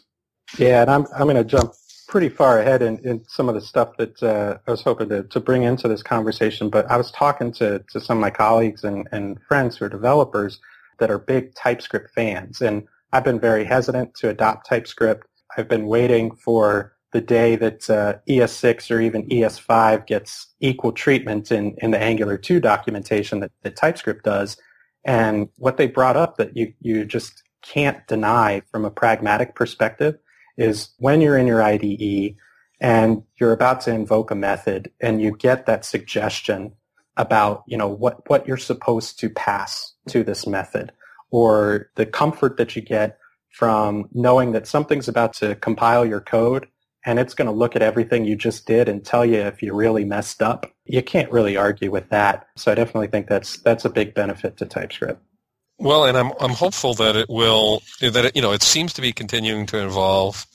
[0.57, 1.73] Yeah, and I'm I'm going to jump
[2.09, 5.23] pretty far ahead in, in some of the stuff that uh, I was hoping to,
[5.23, 6.69] to bring into this conversation.
[6.69, 9.89] But I was talking to, to some of my colleagues and, and friends who are
[9.89, 10.59] developers
[10.97, 15.25] that are big TypeScript fans, and I've been very hesitant to adopt TypeScript.
[15.55, 21.51] I've been waiting for the day that uh, ES6 or even ES5 gets equal treatment
[21.51, 24.57] in, in the Angular 2 documentation that, that TypeScript does.
[25.05, 30.17] And what they brought up that you, you just can't deny from a pragmatic perspective
[30.59, 32.35] is when you're in your IDE
[32.81, 36.73] and you're about to invoke a method and you get that suggestion
[37.17, 40.91] about, you know, what, what you're supposed to pass to this method
[41.31, 43.17] or the comfort that you get
[43.49, 46.67] from knowing that something's about to compile your code
[47.05, 49.73] and it's going to look at everything you just did and tell you if you
[49.73, 50.65] really messed up.
[50.85, 52.47] You can't really argue with that.
[52.57, 55.21] So I definitely think that's that's a big benefit to TypeScript.
[55.79, 59.01] Well, and I'm I'm hopeful that it will that it, you know it seems to
[59.01, 60.45] be continuing to evolve.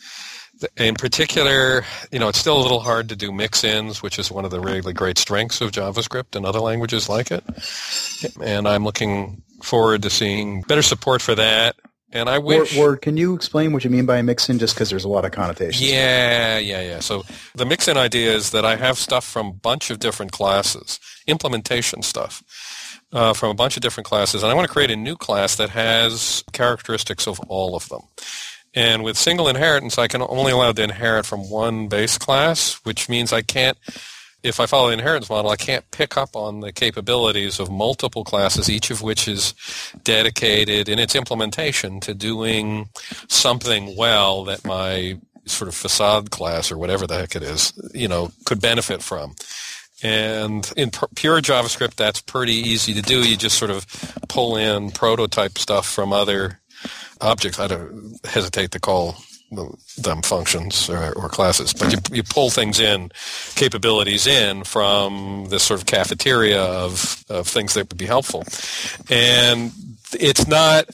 [0.77, 4.45] In particular, you know, it's still a little hard to do mix-ins, which is one
[4.45, 7.45] of the really great strengths of JavaScript and other languages like it.
[8.41, 11.75] And I'm looking forward to seeing better support for that.
[12.13, 12.79] And I wish.
[12.79, 15.25] Or, or can you explain what you mean by mix-in, just because there's a lot
[15.25, 15.83] of connotations?
[15.83, 17.01] Yeah, yeah, yeah.
[17.01, 17.25] So
[17.57, 22.03] the mix-in idea is that I have stuff from a bunch of different classes, implementation
[22.03, 22.45] stuff
[23.15, 25.57] uh, from a bunch of different classes, and I want to create a new class
[25.57, 28.03] that has characteristics of all of them.
[28.75, 33.09] And with single inheritance, I can only allow to inherit from one base class, which
[33.09, 33.79] means I can't,
[34.43, 38.25] if I follow the inheritance model, I can't pick up on the capabilities of multiple
[38.25, 39.55] classes, each of which is
[40.03, 42.89] dedicated in its implementation to doing
[43.29, 48.09] something well that my sort of facade class or whatever the heck it is, you
[48.09, 49.37] know, could benefit from.
[50.05, 53.27] And in pure JavaScript, that's pretty easy to do.
[53.27, 53.87] You just sort of
[54.29, 56.61] pull in prototype stuff from other
[57.23, 57.59] objects.
[57.59, 59.17] I don't hesitate to call
[59.97, 63.11] them functions or, or, classes, but you, you pull things in,
[63.55, 68.43] capabilities in from this sort of cafeteria of, of things that would be helpful.
[69.09, 69.71] And
[70.13, 70.87] it's not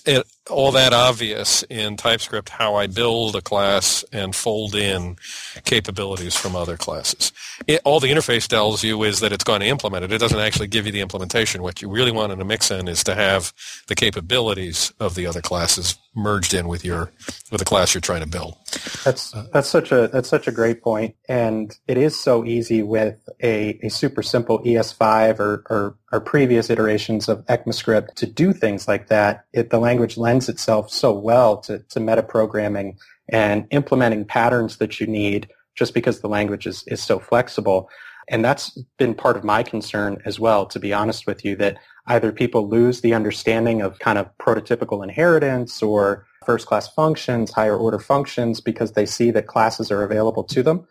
[0.51, 5.17] all that obvious in TypeScript how I build a class and fold in
[5.65, 7.33] capabilities from other classes.
[7.67, 10.13] It, all the interface tells you is that it's going to implement it.
[10.13, 11.63] It doesn't actually give you the implementation.
[11.63, 13.53] What you really want in a mix-in is to have
[13.87, 17.13] the capabilities of the other classes merged in with your
[17.51, 18.57] with the class you're trying to build.
[19.05, 22.83] That's uh, that's such a that's such a great point, and it is so easy
[22.83, 28.53] with a, a super simple ES5 or, or, or previous iterations of ECMAScript to do
[28.53, 29.45] things like that.
[29.53, 32.96] It, the language lends itself so well to, to metaprogramming
[33.29, 37.88] and implementing patterns that you need just because the language is, is so flexible.
[38.29, 41.79] And that's been part of my concern as well, to be honest with you, that
[42.07, 47.76] either people lose the understanding of kind of prototypical inheritance or first class functions, higher
[47.76, 50.87] order functions because they see that classes are available to them,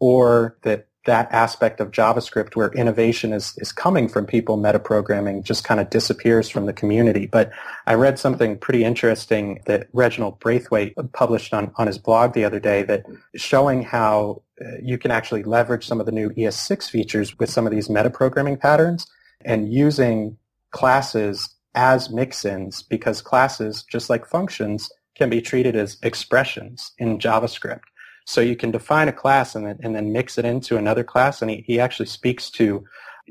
[0.00, 5.64] or that that aspect of JavaScript where innovation is, is coming from people metaprogramming just
[5.64, 7.26] kind of disappears from the community.
[7.26, 7.50] But
[7.86, 12.60] I read something pretty interesting that Reginald Braithwaite published on, on his blog the other
[12.60, 17.36] day that showing how uh, you can actually leverage some of the new ES6 features
[17.38, 19.06] with some of these metaprogramming patterns
[19.44, 20.36] and using
[20.70, 27.82] classes as mix-ins because classes, just like functions, can be treated as expressions in JavaScript.
[28.24, 31.42] So you can define a class and then, and then mix it into another class.
[31.42, 32.84] And he, he actually speaks to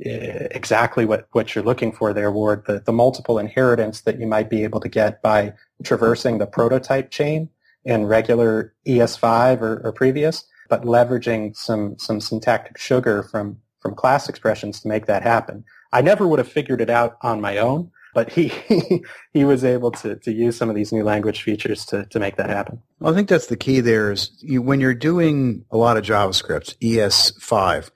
[0.06, 4.28] uh, exactly what, what you're looking for there, Ward, the, the multiple inheritance that you
[4.28, 7.50] might be able to get by traversing the prototype chain
[7.84, 14.30] in regular ES5 or, or previous, but leveraging some, some syntactic sugar from, from class
[14.30, 15.66] expressions to make that happen.
[15.92, 18.52] I never would have figured it out on my own, but he
[19.34, 22.38] he was able to to use some of these new language features to to make
[22.38, 22.82] that happen.
[23.00, 23.80] Well, I think that's the key.
[23.80, 27.92] There is you, when you're doing a lot of JavaScript, ES5.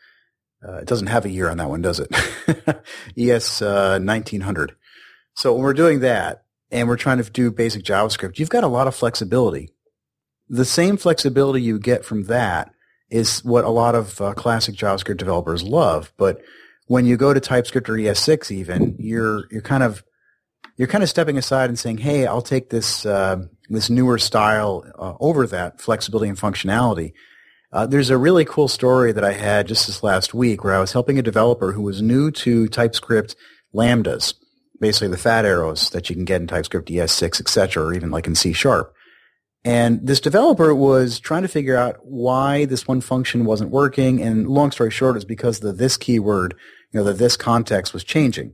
[0.67, 2.09] Uh, it doesn't have a year on that one, does it?
[3.17, 4.75] ES uh, 1900.
[5.35, 8.67] So when we're doing that and we're trying to do basic JavaScript, you've got a
[8.67, 9.69] lot of flexibility.
[10.49, 12.71] The same flexibility you get from that
[13.11, 16.11] is what a lot of uh, classic JavaScript developers love.
[16.17, 16.41] But
[16.87, 20.03] when you go to TypeScript or ES6 even, you're, you're kind of,
[20.77, 23.37] you're kind of stepping aside and saying, "Hey, I'll take this uh,
[23.69, 27.13] this newer style uh, over that flexibility and functionality."
[27.71, 30.79] Uh, there's a really cool story that I had just this last week where I
[30.79, 33.35] was helping a developer who was new to TypeScript
[33.73, 34.33] lambdas,
[34.79, 38.27] basically the fat arrows that you can get in TypeScript ES6, etc., or even like
[38.27, 38.93] in C Sharp.
[39.65, 44.21] And this developer was trying to figure out why this one function wasn't working.
[44.21, 46.55] And long story short, is because the this keyword,
[46.95, 48.53] know, the this context was changing.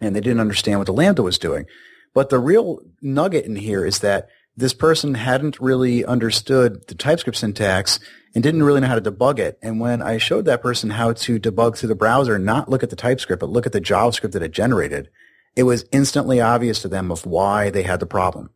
[0.00, 1.66] And they didn't understand what the Lambda was doing.
[2.14, 7.38] But the real nugget in here is that this person hadn't really understood the TypeScript
[7.38, 8.00] syntax
[8.34, 9.58] and didn't really know how to debug it.
[9.62, 12.90] And when I showed that person how to debug through the browser, not look at
[12.90, 15.10] the TypeScript, but look at the JavaScript that it generated,
[15.54, 18.50] it was instantly obvious to them of why they had the problem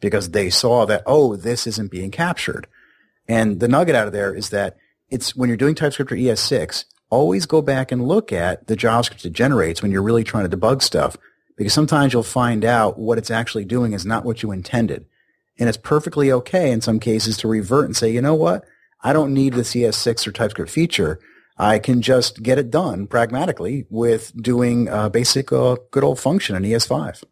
[0.00, 2.66] because they saw that, oh, this isn't being captured.
[3.28, 4.76] And the nugget out of there is that
[5.08, 9.24] it's when you're doing TypeScript or ES6, always go back and look at the JavaScript
[9.24, 11.16] it generates when you're really trying to debug stuff
[11.56, 15.06] because sometimes you'll find out what it's actually doing is not what you intended.
[15.58, 18.64] And it's perfectly okay in some cases to revert and say, you know what?
[19.02, 21.20] I don't need the ES6 or TypeScript feature.
[21.56, 26.56] I can just get it done pragmatically with doing a basic uh, good old function
[26.56, 27.22] in ES5.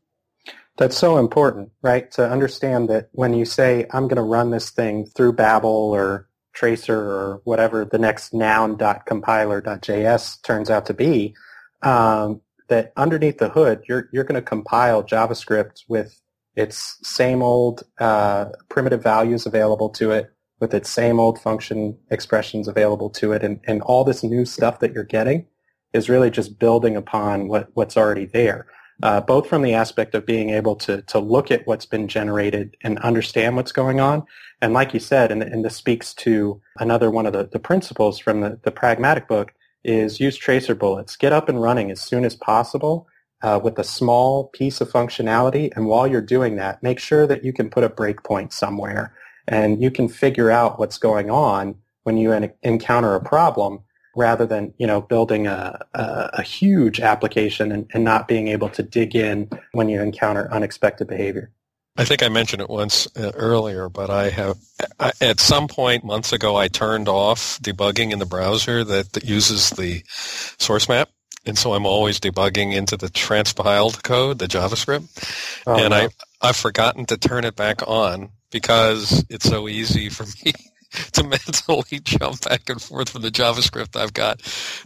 [0.76, 2.10] That's so important, right?
[2.12, 6.28] To understand that when you say, I'm going to run this thing through Babel or
[6.54, 11.34] Traceur or whatever the next noun.compiler.js turns out to be,
[11.82, 16.20] um, that underneath the hood, you're, you're going to compile JavaScript with
[16.54, 22.68] its same old uh, primitive values available to it, with its same old function expressions
[22.68, 25.46] available to it, and, and all this new stuff that you're getting
[25.92, 28.66] is really just building upon what, what's already there
[29.02, 32.76] uh, both from the aspect of being able to, to look at what's been generated
[32.82, 34.24] and understand what's going on.
[34.60, 38.18] And like you said, and, and this speaks to another one of the, the principles
[38.18, 39.52] from the, the pragmatic book,
[39.84, 41.16] is use tracer bullets.
[41.16, 43.08] Get up and running as soon as possible
[43.42, 45.70] uh, with a small piece of functionality.
[45.74, 49.12] And while you're doing that, make sure that you can put a breakpoint somewhere
[49.48, 53.80] and you can figure out what's going on when you encounter a problem
[54.14, 58.68] rather than you know building a, a, a huge application and, and, not being able
[58.68, 61.50] to dig in when you encounter unexpected behavior.
[61.96, 64.58] I think I mentioned it once uh, earlier, but I have
[64.98, 69.24] I, at some point months ago I turned off debugging in the browser that, that
[69.24, 71.10] uses the source map.
[71.44, 75.62] And so I'm always debugging into the transpiled code, the JavaScript.
[75.66, 75.96] Oh, and no.
[75.96, 76.08] I,
[76.40, 80.52] I've forgotten to turn it back on because it's so easy for me
[81.12, 84.40] to mentally jump back and forth from the JavaScript I've got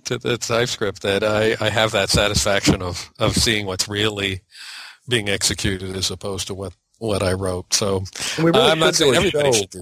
[0.04, 4.42] to the TypeScript that I, I have that satisfaction of, of seeing what's really
[5.08, 7.72] being executed as opposed to what, what I wrote.
[7.74, 8.04] So
[8.38, 9.58] we really uh, I'm not saying everybody show.
[9.58, 9.78] should do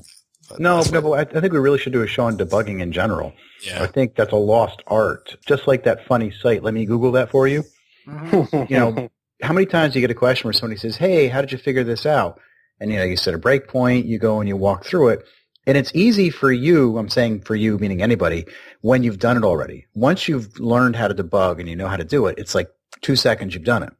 [0.50, 0.60] that.
[0.60, 3.32] No, no, but I think we really should do a show on debugging in general.
[3.62, 3.82] Yeah.
[3.82, 5.36] I think that's a lost art.
[5.46, 6.62] Just like that funny site.
[6.62, 7.64] Let me Google that for you.
[8.06, 8.72] Mm-hmm.
[8.72, 9.08] you know,
[9.42, 11.58] how many times do you get a question where somebody says, "Hey, how did you
[11.58, 12.40] figure this out?"
[12.80, 15.24] And you know, you set a breakpoint, you go and you walk through it,
[15.66, 18.46] and it's easy for you, I'm saying for you, meaning anybody,
[18.82, 19.86] when you've done it already.
[19.94, 22.68] Once you've learned how to debug and you know how to do it, it's like
[23.00, 23.92] two seconds you've done it.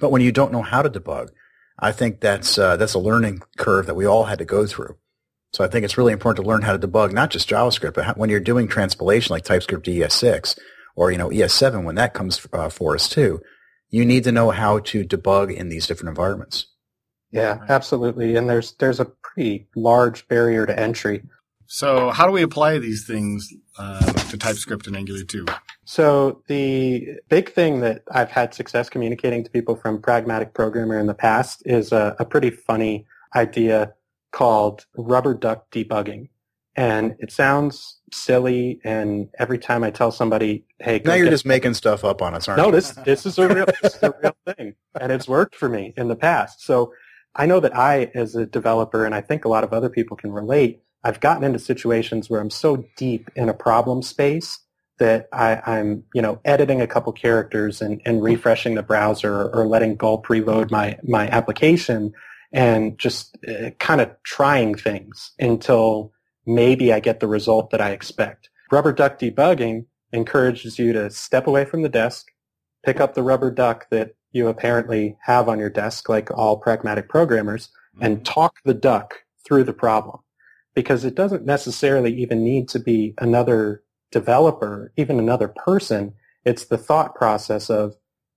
[0.00, 1.28] But when you don't know how to debug,
[1.78, 4.96] I think that's, uh, that's a learning curve that we all had to go through.
[5.52, 8.04] So I think it's really important to learn how to debug not just JavaScript, but
[8.04, 10.58] how, when you're doing transpilation like TypeScript ES6
[10.96, 13.40] or, you know, ES7 when that comes uh, for us too,
[13.88, 16.66] you need to know how to debug in these different environments.
[17.30, 18.36] Yeah, absolutely.
[18.36, 21.22] And there's there's a pretty large barrier to entry.
[21.66, 25.44] So how do we apply these things uh, to TypeScript and Angular 2?
[25.84, 31.06] So the big thing that I've had success communicating to people from Pragmatic Programmer in
[31.06, 33.92] the past is a, a pretty funny idea
[34.32, 36.30] called rubber duck debugging.
[36.74, 41.74] And it sounds silly, and every time I tell somebody, "Hey," now you're just making
[41.74, 42.70] stuff up on us, aren't no, you?
[42.70, 45.68] No, this this is a real this is a real thing, and it's worked for
[45.68, 46.64] me in the past.
[46.64, 46.92] So
[47.38, 50.16] I know that I, as a developer, and I think a lot of other people
[50.16, 54.58] can relate, I've gotten into situations where I'm so deep in a problem space
[54.98, 59.54] that I, am you know, editing a couple characters and, and refreshing the browser or,
[59.54, 62.12] or letting Gulp reload my, my application
[62.52, 66.12] and just uh, kind of trying things until
[66.46, 68.50] maybe I get the result that I expect.
[68.72, 72.26] Rubber duck debugging encourages you to step away from the desk,
[72.84, 77.08] pick up the rubber duck that you apparently have on your desk, like all pragmatic
[77.08, 77.70] programmers,
[78.00, 79.14] and talk the duck
[79.44, 80.20] through the problem.
[80.74, 86.14] Because it doesn't necessarily even need to be another developer, even another person.
[86.44, 87.96] It's the thought process of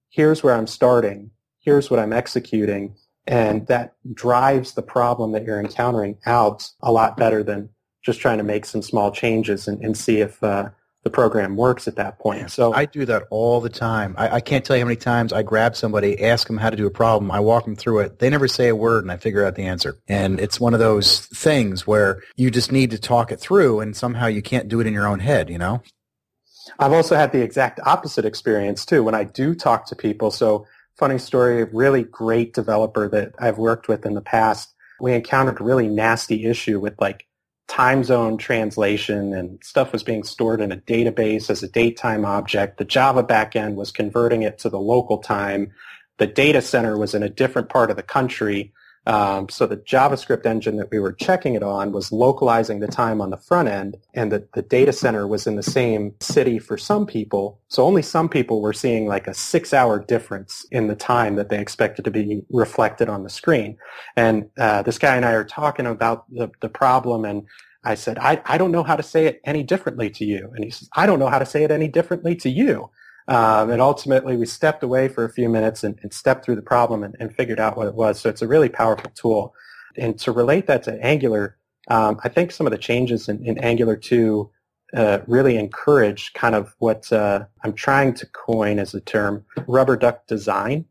[0.09, 2.95] here's where I'm starting, here's what I'm executing,
[3.27, 7.69] and that drives the problem that you're encountering out a lot better than
[8.03, 10.69] just trying to make some small changes and, and see if uh,
[11.03, 12.51] the program works at that point.
[12.51, 14.13] So I do that all the time.
[14.17, 16.77] I, I, can't tell you how many times I grab somebody, ask them how to
[16.77, 18.19] do a problem, I walk them through it.
[18.19, 19.97] They never say a word, and I figure out the answer.
[20.07, 23.95] And it's one of those things where you just need to talk it through, and
[23.95, 25.49] somehow you can't do it in your own head.
[25.49, 25.81] You know.
[26.77, 30.29] I've also had the exact opposite experience too when I do talk to people.
[30.31, 34.73] So funny story, a really great developer that I've worked with in the past.
[34.99, 37.25] We encountered a really nasty issue with like
[37.71, 42.25] time zone translation and stuff was being stored in a database as a date time
[42.25, 42.77] object.
[42.77, 45.71] The Java backend was converting it to the local time.
[46.17, 48.73] The data center was in a different part of the country.
[49.07, 53.19] Um, so the JavaScript engine that we were checking it on was localizing the time
[53.19, 56.77] on the front end, and the, the data center was in the same city for
[56.77, 57.59] some people.
[57.67, 61.59] So only some people were seeing like a six-hour difference in the time that they
[61.59, 63.77] expected to be reflected on the screen.
[64.15, 67.47] And uh, this guy and I are talking about the, the problem, and
[67.83, 70.51] I said, I, I don't know how to say it any differently to you.
[70.55, 72.91] And he says, I don't know how to say it any differently to you.
[73.31, 76.61] Um, and ultimately, we stepped away for a few minutes and, and stepped through the
[76.61, 78.19] problem and, and, figured out what it was.
[78.19, 79.55] So it's a really powerful tool.
[79.95, 81.55] And to relate that to Angular,
[81.87, 84.51] um, I think some of the changes in, in Angular 2
[84.97, 89.95] uh, really encourage kind of what uh, I'm trying to coin as a term, rubber
[89.95, 90.83] duck design.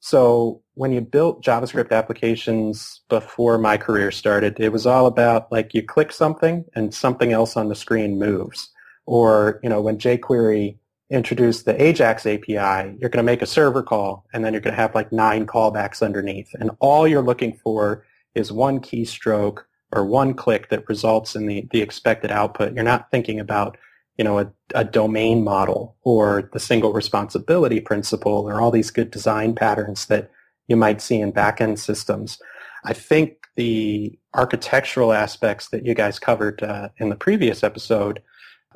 [0.00, 5.72] So when you built JavaScript applications before my career started, it was all about like
[5.72, 8.68] you click something and something else on the screen moves.
[9.06, 10.76] Or, you know, when jQuery
[11.10, 14.74] introduce the Ajax API, you're going to make a server call, and then you're going
[14.74, 16.54] to have like nine callbacks underneath.
[16.60, 18.04] And all you're looking for
[18.34, 19.60] is one keystroke
[19.92, 22.74] or one click that results in the, the expected output.
[22.74, 23.78] You're not thinking about,
[24.18, 29.10] you know, a, a domain model or the single responsibility principle or all these good
[29.10, 30.30] design patterns that
[30.66, 32.38] you might see in backend systems.
[32.84, 38.22] I think the architectural aspects that you guys covered uh, in the previous episode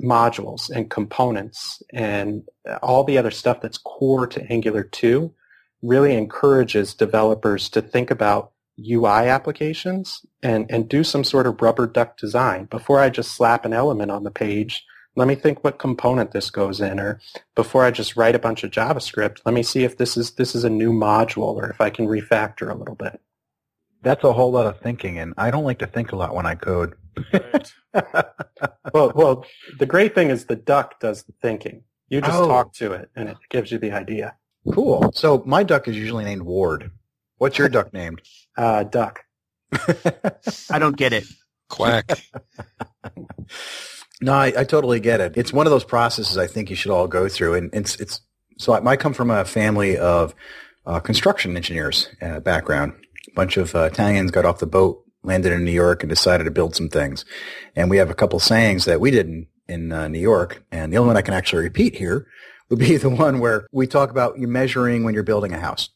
[0.00, 2.48] modules and components and
[2.82, 5.32] all the other stuff that's core to Angular 2
[5.82, 11.86] really encourages developers to think about UI applications and, and do some sort of rubber
[11.86, 12.64] duck design.
[12.66, 14.84] Before I just slap an element on the page,
[15.14, 17.20] let me think what component this goes in or
[17.54, 20.54] before I just write a bunch of JavaScript, let me see if this is this
[20.54, 23.20] is a new module or if I can refactor a little bit.
[24.00, 26.46] That's a whole lot of thinking and I don't like to think a lot when
[26.46, 26.94] I code.
[27.32, 27.72] Right.
[28.94, 29.44] well, well,
[29.78, 31.82] the great thing is the duck does the thinking.
[32.08, 32.46] You just oh.
[32.46, 34.36] talk to it, and it gives you the idea.
[34.72, 35.12] Cool.
[35.14, 36.90] So my duck is usually named Ward.
[37.38, 38.22] What's your duck named?
[38.54, 39.24] Uh, duck.
[40.70, 41.24] I don't get it.
[41.70, 42.20] Quack.
[44.20, 45.38] no, I, I, totally get it.
[45.38, 48.20] It's one of those processes I think you should all go through, and it's it's.
[48.58, 50.34] So I, I come from a family of
[50.84, 52.92] uh, construction engineers uh, background.
[53.26, 56.44] A bunch of uh, Italians got off the boat landed in New York and decided
[56.44, 57.24] to build some things.
[57.76, 60.64] And we have a couple sayings that we did in, in uh, New York.
[60.72, 62.26] And the only one I can actually repeat here
[62.68, 65.90] would be the one where we talk about you measuring when you're building a house.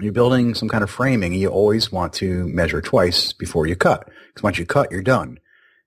[0.00, 1.34] You're building some kind of framing.
[1.34, 4.08] You always want to measure twice before you cut.
[4.28, 5.38] Because once you cut, you're done.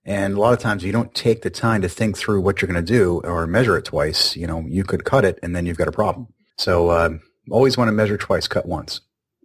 [0.05, 2.71] And a lot of times you don't take the time to think through what you're
[2.71, 4.35] going to do or measure it twice.
[4.35, 6.27] You know, you could cut it and then you've got a problem.
[6.57, 7.17] So uh,
[7.49, 9.01] always want to measure twice, cut once.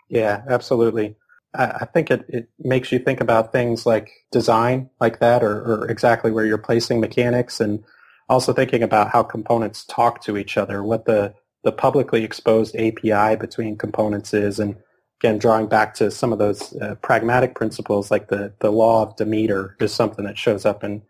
[0.08, 1.16] Yeah, absolutely.
[1.54, 5.90] I think it, it makes you think about things like design like that or, or
[5.90, 7.82] exactly where you're placing mechanics and
[8.28, 11.34] also thinking about how components talk to each other, what the,
[11.64, 14.76] the publicly exposed API between components is, and
[15.20, 19.16] again, drawing back to some of those uh, pragmatic principles like the, the law of
[19.16, 21.02] Demeter is something that shows up in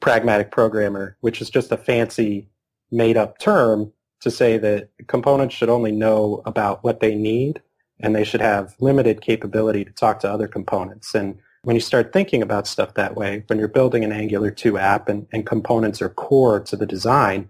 [0.00, 2.48] pragmatic programmer, which is just a fancy
[2.90, 7.60] made up term to say that components should only know about what they need
[8.00, 11.14] and they should have limited capability to talk to other components.
[11.14, 14.78] And when you start thinking about stuff that way, when you're building an Angular 2
[14.78, 17.48] app and, and components are core to the design,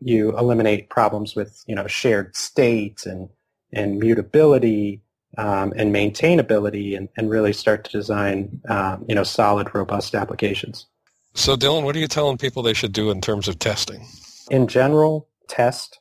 [0.00, 3.28] you eliminate problems with, you know, shared state and,
[3.72, 5.00] and mutability
[5.38, 10.86] um, and maintainability and, and really start to design, um, you know, solid, robust applications.
[11.34, 14.06] So Dylan, what are you telling people they should do in terms of testing?
[14.50, 15.98] In general, test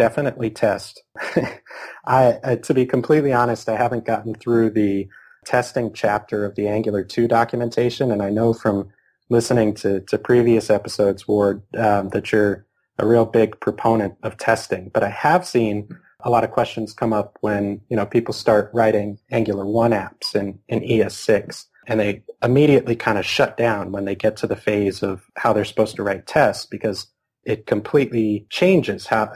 [0.00, 1.02] definitely test.
[2.06, 5.06] I, uh, to be completely honest, I haven't gotten through the
[5.44, 8.88] testing chapter of the Angular 2 documentation, and I know from
[9.28, 12.64] listening to, to previous episodes, Ward, um, that you're
[12.98, 14.90] a real big proponent of testing.
[14.94, 15.90] But I have seen
[16.20, 20.34] a lot of questions come up when, you know, people start writing Angular 1 apps
[20.34, 24.56] in, in ES6 and they immediately kind of shut down when they get to the
[24.56, 27.08] phase of how they're supposed to write tests because
[27.44, 29.32] it completely changes how,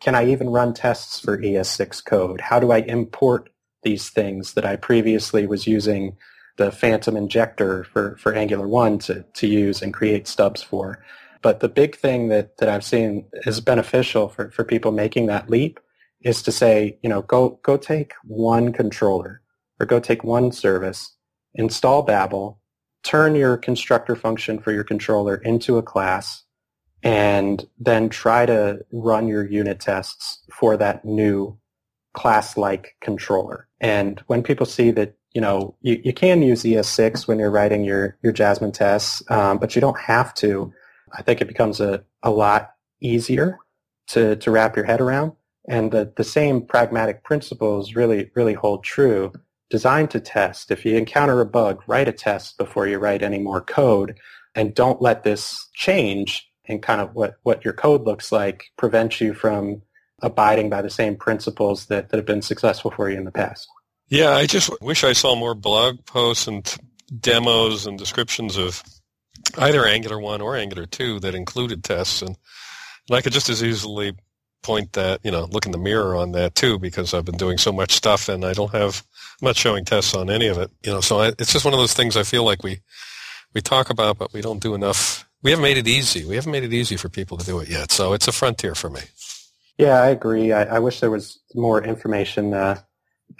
[0.00, 2.40] can I even run tests for ES6 code?
[2.40, 3.50] How do I import
[3.82, 6.16] these things that I previously was using
[6.56, 11.04] the Phantom injector for, for Angular 1 to, to use and create stubs for?
[11.42, 15.48] But the big thing that, that I've seen is beneficial for, for people making that
[15.48, 15.78] leap
[16.22, 19.40] is to say, you know, go, go take one controller
[19.78, 21.14] or go take one service,
[21.54, 22.60] install Babel,
[23.04, 26.42] turn your constructor function for your controller into a class,
[27.02, 31.58] and then try to run your unit tests for that new
[32.14, 33.68] class-like controller.
[33.80, 37.84] And when people see that, you know, you, you can use ES6 when you're writing
[37.84, 40.72] your, your Jasmine tests, um, but you don't have to.
[41.16, 43.58] I think it becomes a, a lot easier
[44.08, 45.32] to, to wrap your head around.
[45.68, 49.32] And the, the same pragmatic principles really, really hold true.
[49.70, 50.70] Designed to test.
[50.70, 54.18] If you encounter a bug, write a test before you write any more code
[54.54, 59.20] and don't let this change and kind of what, what your code looks like prevents
[59.20, 59.82] you from
[60.20, 63.68] abiding by the same principles that, that have been successful for you in the past.
[64.08, 66.76] Yeah, I just wish I saw more blog posts and
[67.20, 68.82] demos and descriptions of
[69.58, 72.22] either Angular 1 or Angular 2 that included tests.
[72.22, 72.36] And,
[73.08, 74.14] and I could just as easily
[74.62, 77.58] point that, you know, look in the mirror on that too, because I've been doing
[77.58, 79.04] so much stuff and I don't have,
[79.40, 81.74] I'm not showing tests on any of it, you know, so I, it's just one
[81.74, 82.80] of those things I feel like we,
[83.54, 85.27] we talk about, but we don't do enough.
[85.42, 86.24] We haven't made it easy.
[86.24, 87.92] We haven't made it easy for people to do it yet.
[87.92, 89.02] So it's a frontier for me.
[89.76, 90.52] Yeah, I agree.
[90.52, 92.80] I, I wish there was more information uh,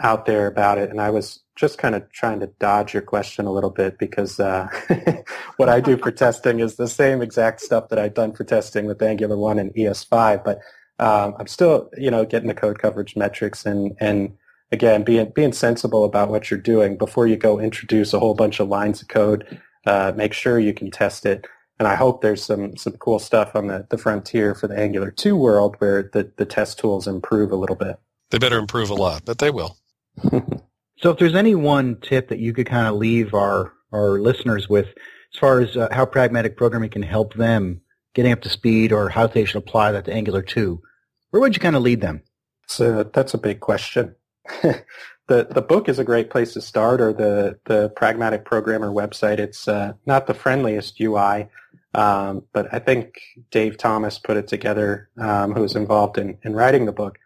[0.00, 0.90] out there about it.
[0.90, 4.38] And I was just kind of trying to dodge your question a little bit because
[4.38, 4.68] uh,
[5.56, 8.86] what I do for testing is the same exact stuff that I've done for testing
[8.86, 10.60] with Angular 1 and ES5, but
[11.00, 14.36] um, I'm still, you know, getting the code coverage metrics and, and
[14.70, 18.60] again, being, being sensible about what you're doing before you go introduce a whole bunch
[18.60, 19.58] of lines of code.
[19.84, 21.46] Uh, make sure you can test it.
[21.78, 25.10] And I hope there's some, some cool stuff on the, the frontier for the Angular
[25.10, 28.00] 2 world where the, the test tools improve a little bit.
[28.30, 29.76] They better improve a lot, but they will.
[31.00, 34.68] So if there's any one tip that you could kind of leave our, our listeners
[34.68, 34.86] with
[35.32, 37.80] as far as uh, how pragmatic programming can help them
[38.14, 40.80] getting up to speed or how they should apply that to Angular 2,
[41.30, 42.22] where would you kind of lead them?
[42.66, 44.16] So that's a big question.
[44.62, 44.84] the
[45.28, 49.38] the book is a great place to start, or the the Pragmatic Programmer website.
[49.38, 51.48] It's uh, not the friendliest UI,
[51.94, 53.20] um, but I think
[53.50, 57.18] Dave Thomas put it together, um, who was involved in, in writing the book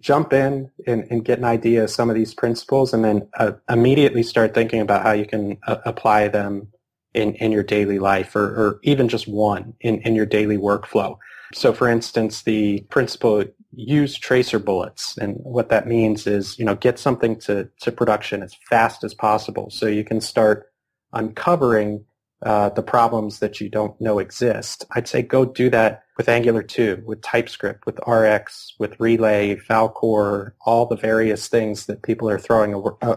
[0.00, 3.52] jump in and, and, get an idea of some of these principles and then uh,
[3.68, 6.68] immediately start thinking about how you can uh, apply them
[7.14, 11.16] in, in your daily life or, or even just one in, in your daily workflow.
[11.52, 15.16] So for instance, the principle use tracer bullets.
[15.18, 19.14] And what that means is, you know, get something to, to production as fast as
[19.14, 20.72] possible so you can start
[21.12, 22.04] uncovering
[22.42, 24.86] uh, the problems that you don't know exist.
[24.92, 30.52] I'd say go do that with Angular 2, with TypeScript, with RX, with Relay, Falcor,
[30.64, 32.74] all the various things that people are throwing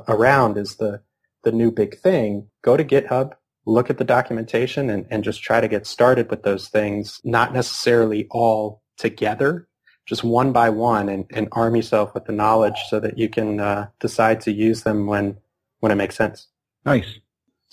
[0.08, 1.02] around is the,
[1.44, 2.48] the new big thing.
[2.62, 3.34] Go to GitHub,
[3.66, 7.54] look at the documentation and, and just try to get started with those things, not
[7.54, 9.68] necessarily all together,
[10.06, 13.60] just one by one and, and arm yourself with the knowledge so that you can
[13.60, 15.38] uh, decide to use them when,
[15.80, 16.48] when it makes sense.
[16.86, 17.20] Nice.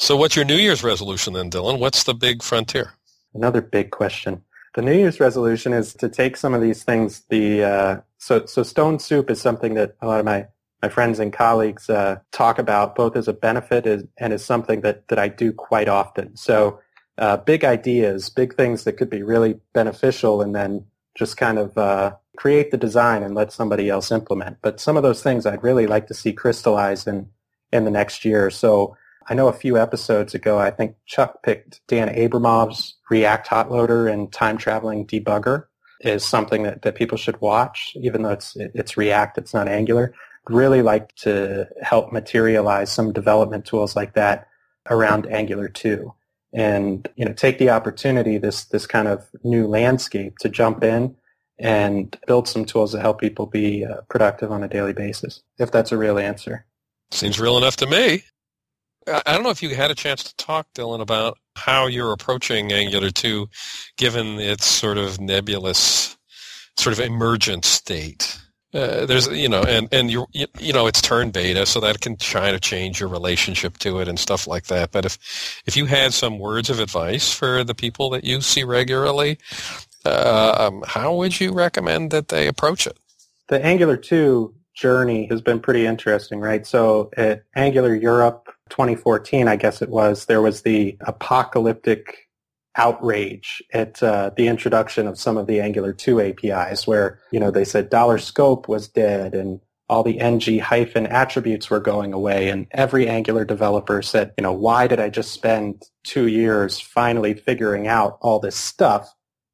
[0.00, 1.78] So what's your New Year's resolution then, Dylan?
[1.78, 2.94] What's the big frontier?
[3.34, 4.42] Another big question.
[4.74, 7.22] The New Year's resolution is to take some of these things.
[7.28, 10.46] The uh, so so stone soup is something that a lot of my
[10.80, 15.06] my friends and colleagues uh, talk about both as a benefit and as something that
[15.08, 16.34] that I do quite often.
[16.34, 16.80] So
[17.18, 21.76] uh, big ideas, big things that could be really beneficial, and then just kind of
[21.76, 24.56] uh, create the design and let somebody else implement.
[24.62, 27.28] But some of those things I'd really like to see crystallize in
[27.70, 28.48] in the next year.
[28.48, 28.96] So
[29.30, 34.08] I know a few episodes ago, I think Chuck picked Dan Abramov's React Hot Loader
[34.08, 35.66] and Time Traveling Debugger
[36.00, 40.12] is something that, that people should watch, even though it's, it's React, it's not Angular.
[40.48, 44.48] I'd really like to help materialize some development tools like that
[44.88, 46.12] around Angular 2
[46.52, 51.14] and, you know, take the opportunity, this, this kind of new landscape to jump in
[51.56, 55.70] and build some tools that help people be uh, productive on a daily basis, if
[55.70, 56.66] that's a real answer.
[57.12, 58.24] Seems real enough to me.
[59.26, 62.72] I don't know if you had a chance to talk, Dylan, about how you're approaching
[62.72, 63.48] Angular 2,
[63.96, 66.16] given its sort of nebulous,
[66.78, 68.38] sort of emergent state.
[68.72, 72.16] Uh, there's, you know, and and you you know, it's turn beta, so that can
[72.16, 74.92] try to change your relationship to it and stuff like that.
[74.92, 78.62] But if if you had some words of advice for the people that you see
[78.62, 79.38] regularly,
[80.04, 82.96] uh, um, how would you recommend that they approach it?
[83.50, 86.66] the Angular 2 journey has been pretty interesting, right?
[86.66, 92.28] So at Angular Europe 2014, I guess it was, there was the apocalyptic
[92.76, 97.50] outrage at uh, the introduction of some of the Angular 2 APIs where, you know,
[97.50, 102.48] they said dollar scope was dead and all the ng hyphen attributes were going away
[102.48, 107.34] and every Angular developer said, you know, why did I just spend two years finally
[107.34, 109.12] figuring out all this stuff?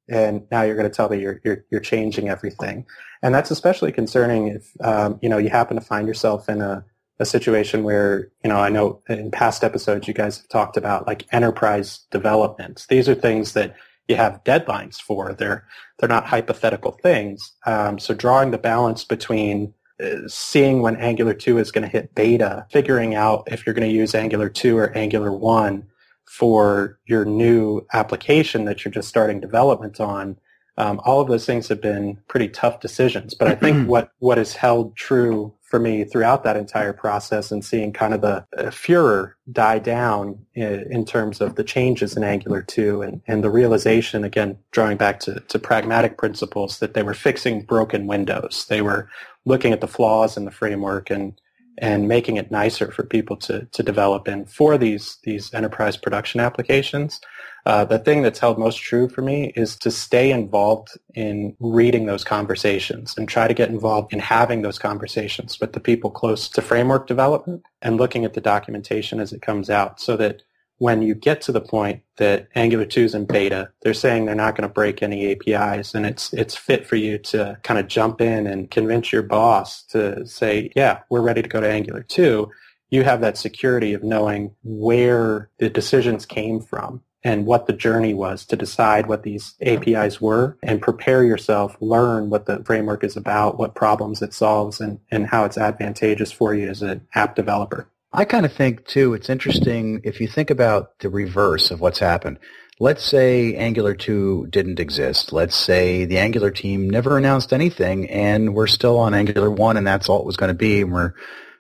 [0.09, 2.85] And now you're going to tell me you're, you're, you're changing everything.
[3.23, 6.85] And that's especially concerning if, um, you know, you happen to find yourself in a,
[7.19, 11.07] a situation where, you know, I know in past episodes you guys have talked about
[11.07, 12.87] like enterprise developments.
[12.87, 13.75] These are things that
[14.09, 15.33] you have deadlines for.
[15.33, 15.67] They're,
[15.99, 17.53] they're not hypothetical things.
[17.65, 22.15] Um, so drawing the balance between uh, seeing when Angular 2 is going to hit
[22.15, 25.87] beta, figuring out if you're going to use Angular 2 or Angular 1
[26.27, 30.37] for your new application that you're just starting development on,
[30.77, 33.33] um, all of those things have been pretty tough decisions.
[33.33, 37.65] But I think what, what has held true for me throughout that entire process and
[37.65, 42.23] seeing kind of the uh, furor die down in, in, terms of the changes in
[42.23, 47.03] Angular 2 and, and the realization, again, drawing back to, to pragmatic principles, that they
[47.03, 48.65] were fixing broken windows.
[48.69, 49.09] They were
[49.45, 51.39] looking at the flaws in the framework and
[51.79, 56.41] and making it nicer for people to, to develop in for these these enterprise production
[56.41, 57.21] applications.
[57.67, 62.07] Uh, the thing that's held most true for me is to stay involved in reading
[62.07, 66.49] those conversations and try to get involved in having those conversations with the people close
[66.49, 70.43] to framework development and looking at the documentation as it comes out so that
[70.79, 74.37] when you get to the point that Angular 2 is in beta, they're saying they're
[74.37, 77.89] not going to break any APIs and it's, it's fit for you to kind of
[77.89, 82.05] jump in and convince your boss to say, yeah, we're ready to go to Angular
[82.05, 82.49] 2.
[82.91, 88.15] You have that security of knowing where the decisions came from and what the journey
[88.15, 93.17] was to decide what these APIs were and prepare yourself, learn what the framework is
[93.17, 97.35] about, what problems it solves, and, and how it's advantageous for you as an app
[97.35, 97.91] developer.
[98.13, 101.99] I kind of think too, it's interesting if you think about the reverse of what's
[101.99, 102.39] happened.
[102.79, 105.33] Let's say Angular 2 didn't exist.
[105.33, 109.87] Let's say the Angular team never announced anything and we're still on Angular 1 and
[109.87, 111.15] that's all it was going to be and we're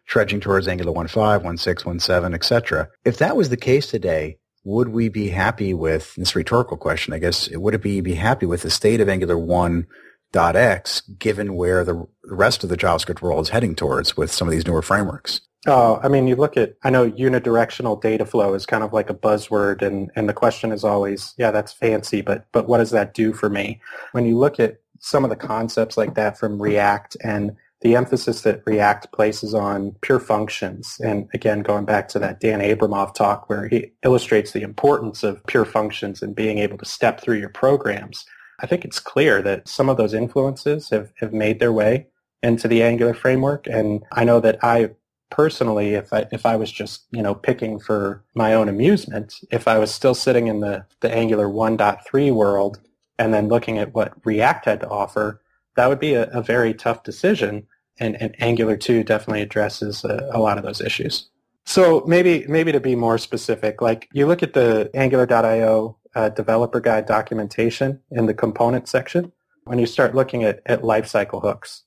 [0.06, 2.88] trudging towards Angular 1.5, 1.6, 1.7, etc.
[3.04, 7.20] If that was the case today, would we be happy with, this rhetorical question, I
[7.20, 12.04] guess, would it be, be happy with the state of Angular 1.x given where the
[12.24, 15.40] rest of the JavaScript world is heading towards with some of these newer frameworks?
[15.68, 19.08] Oh, I mean, you look at, I know unidirectional data flow is kind of like
[19.08, 22.90] a buzzword and, and the question is always, yeah, that's fancy, but, but what does
[22.90, 23.80] that do for me?
[24.10, 28.42] When you look at some of the concepts like that from React and the emphasis
[28.42, 33.48] that React places on pure functions, and again, going back to that Dan Abramov talk
[33.48, 37.50] where he illustrates the importance of pure functions and being able to step through your
[37.50, 38.24] programs,
[38.60, 42.06] I think it's clear that some of those influences have, have made their way
[42.42, 43.66] into the Angular framework.
[43.66, 44.90] And I know that I
[45.30, 49.68] personally, if I if I was just you know picking for my own amusement, if
[49.68, 52.80] I was still sitting in the the Angular 1.3 world
[53.18, 55.40] and then looking at what React had to offer,
[55.76, 57.66] that would be a, a very tough decision.
[57.98, 61.30] And, and Angular 2 definitely addresses a, a lot of those issues.
[61.64, 66.80] So maybe maybe to be more specific, like you look at the Angular.io uh, developer
[66.80, 69.32] guide documentation in the component section,
[69.64, 71.82] when you start looking at, at lifecycle hooks,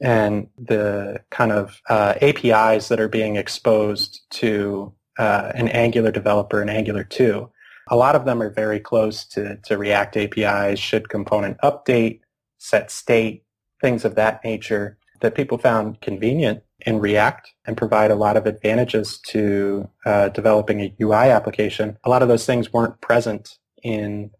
[0.00, 6.62] and the kind of uh, APIs that are being exposed to uh, an Angular developer
[6.62, 7.50] in Angular 2.
[7.88, 12.20] A lot of them are very close to, to React APIs, should component update,
[12.64, 13.44] set state,
[13.80, 18.46] things of that nature that people found convenient in React and provide a lot of
[18.46, 21.98] advantages to uh, developing a UI application.
[22.04, 24.30] A lot of those things weren't present in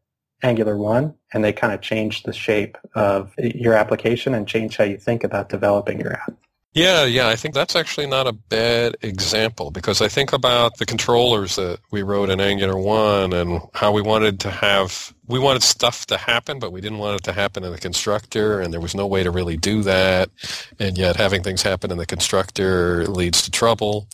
[0.43, 4.85] Angular 1 and they kind of changed the shape of your application and change how
[4.85, 6.35] you think about developing your app.
[6.75, 10.87] Yeah, yeah, I think that's actually not a bad example because I think about the
[10.87, 15.63] controllers that we wrote in Angular 1 and how we wanted to have, we wanted
[15.63, 18.81] stuff to happen, but we didn't want it to happen in the constructor and there
[18.81, 20.31] was no way to really do that.
[20.79, 24.09] And yet having things happen in the constructor leads to trouble.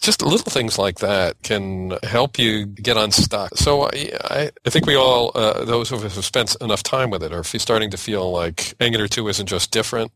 [0.00, 3.56] Just little things like that can help you get unstuck.
[3.56, 7.10] So I, I think we all, uh, those of us who have spent enough time
[7.10, 10.12] with it are starting to feel like Angular 2 isn't just different,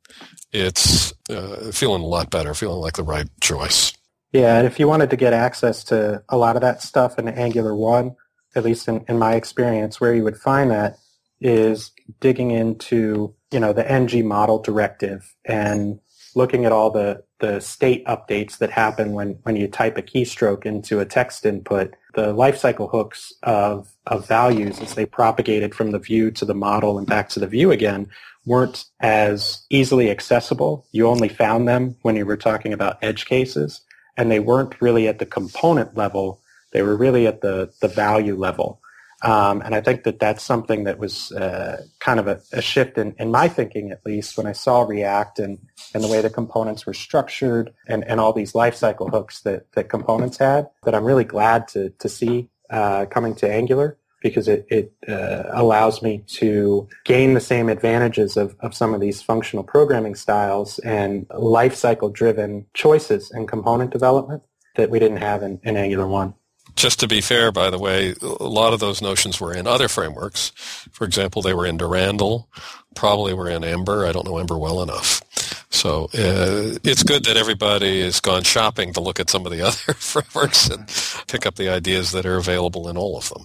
[0.53, 3.92] it's uh, feeling a lot better, feeling like the right choice.
[4.32, 7.28] Yeah, and if you wanted to get access to a lot of that stuff in
[7.28, 8.14] Angular 1,
[8.55, 10.98] at least in, in my experience, where you would find that
[11.40, 16.01] is digging into, you know, the ng model directive and
[16.34, 20.64] looking at all the, the state updates that happen when, when you type a keystroke
[20.64, 25.98] into a text input the lifecycle hooks of, of values as they propagated from the
[25.98, 28.09] view to the model and back to the view again
[28.46, 30.86] weren't as easily accessible.
[30.92, 33.82] You only found them when you were talking about edge cases,
[34.16, 36.40] and they weren't really at the component level.
[36.72, 38.80] They were really at the, the value level.
[39.22, 42.96] Um, and I think that that's something that was uh, kind of a, a shift
[42.96, 45.58] in, in, my thinking, at least, when I saw React and,
[45.92, 49.90] and the way the components were structured and, and all these lifecycle hooks that, that
[49.90, 54.66] components had, that I'm really glad to, to see uh, coming to Angular because it,
[54.70, 59.64] it uh, allows me to gain the same advantages of, of some of these functional
[59.64, 64.42] programming styles and lifecycle driven choices in component development
[64.76, 66.34] that we didn't have in, in Angular 1
[66.76, 69.88] just to be fair, by the way, a lot of those notions were in other
[69.88, 70.50] frameworks.
[70.92, 72.48] For example, they were in Durandal,
[72.94, 74.06] probably were in Ember.
[74.06, 75.22] I don't know Ember well enough.
[75.70, 79.62] So uh, it's good that everybody has gone shopping to look at some of the
[79.66, 80.86] other frameworks and
[81.28, 83.44] pick up the ideas that are available in all of them.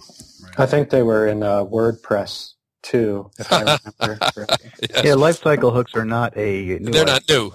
[0.58, 2.52] I think they were in uh, WordPress
[2.82, 4.18] too, if I remember.
[4.80, 5.04] yes.
[5.04, 6.92] Yeah, lifecycle hooks are not a new.
[6.92, 7.52] They're not new,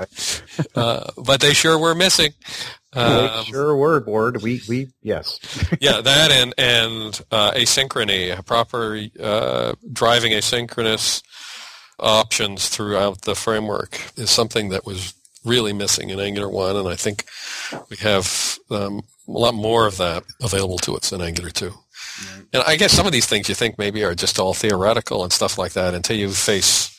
[0.76, 2.34] uh, but they sure were missing.
[2.94, 4.42] Um, sure were board.
[4.42, 5.40] We we yes.
[5.80, 11.24] yeah, that and and uh, asynchrony, proper uh, driving asynchronous
[12.00, 15.14] options throughout the framework is something that was
[15.46, 17.26] really missing in Angular one, and I think
[17.90, 21.74] we have um, a lot more of that available to us in Angular two.
[22.54, 25.32] And I guess some of these things you think maybe are just all theoretical and
[25.32, 26.96] stuff like that until you face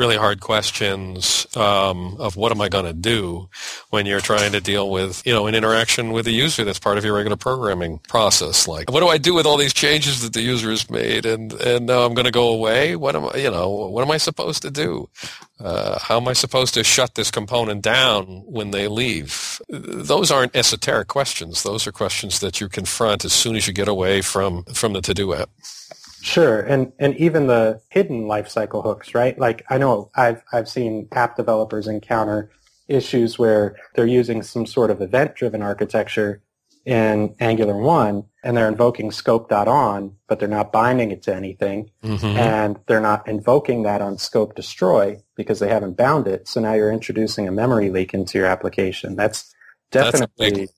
[0.00, 3.50] really hard questions um, of what am I going to do
[3.90, 6.96] when you're trying to deal with, you know, an interaction with a user that's part
[6.96, 8.66] of your regular programming process.
[8.66, 11.26] Like, what do I do with all these changes that the user has made?
[11.26, 12.96] And, and now I'm going to go away.
[12.96, 15.10] What am I, you know, what am I supposed to do?
[15.60, 19.60] Uh, how am I supposed to shut this component down when they leave?
[19.68, 21.62] Those aren't esoteric questions.
[21.62, 25.02] Those are questions that you confront as soon as you get away from, from the
[25.02, 25.50] to-do app.
[26.22, 29.38] Sure, and and even the hidden lifecycle hooks, right?
[29.38, 32.50] Like I know I've I've seen app developers encounter
[32.88, 36.42] issues where they're using some sort of event-driven architecture
[36.84, 41.90] in Angular 1 and they're invoking scope.on, but they're not binding it to anything.
[42.02, 42.26] Mm-hmm.
[42.26, 46.48] And they're not invoking that on scope destroy because they haven't bound it.
[46.48, 49.14] So now you're introducing a memory leak into your application.
[49.14, 49.54] That's
[49.90, 50.72] definitely That's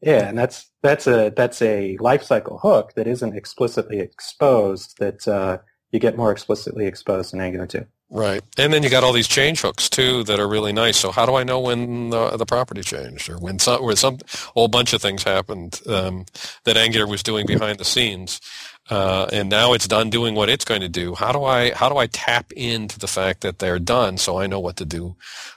[0.00, 5.58] yeah, and that's that's a that's a lifecycle hook that isn't explicitly exposed that uh,
[5.90, 7.84] you get more explicitly exposed in Angular 2.
[8.10, 10.96] Right, and then you got all these change hooks too that are really nice.
[10.96, 14.18] So how do I know when the, the property changed or when some, or some
[14.54, 16.24] whole bunch of things happened um,
[16.64, 18.40] that Angular was doing behind the scenes,
[18.88, 21.14] uh, and now it's done doing what it's going to do?
[21.16, 24.46] How do I how do I tap into the fact that they're done so I
[24.46, 25.16] know what to do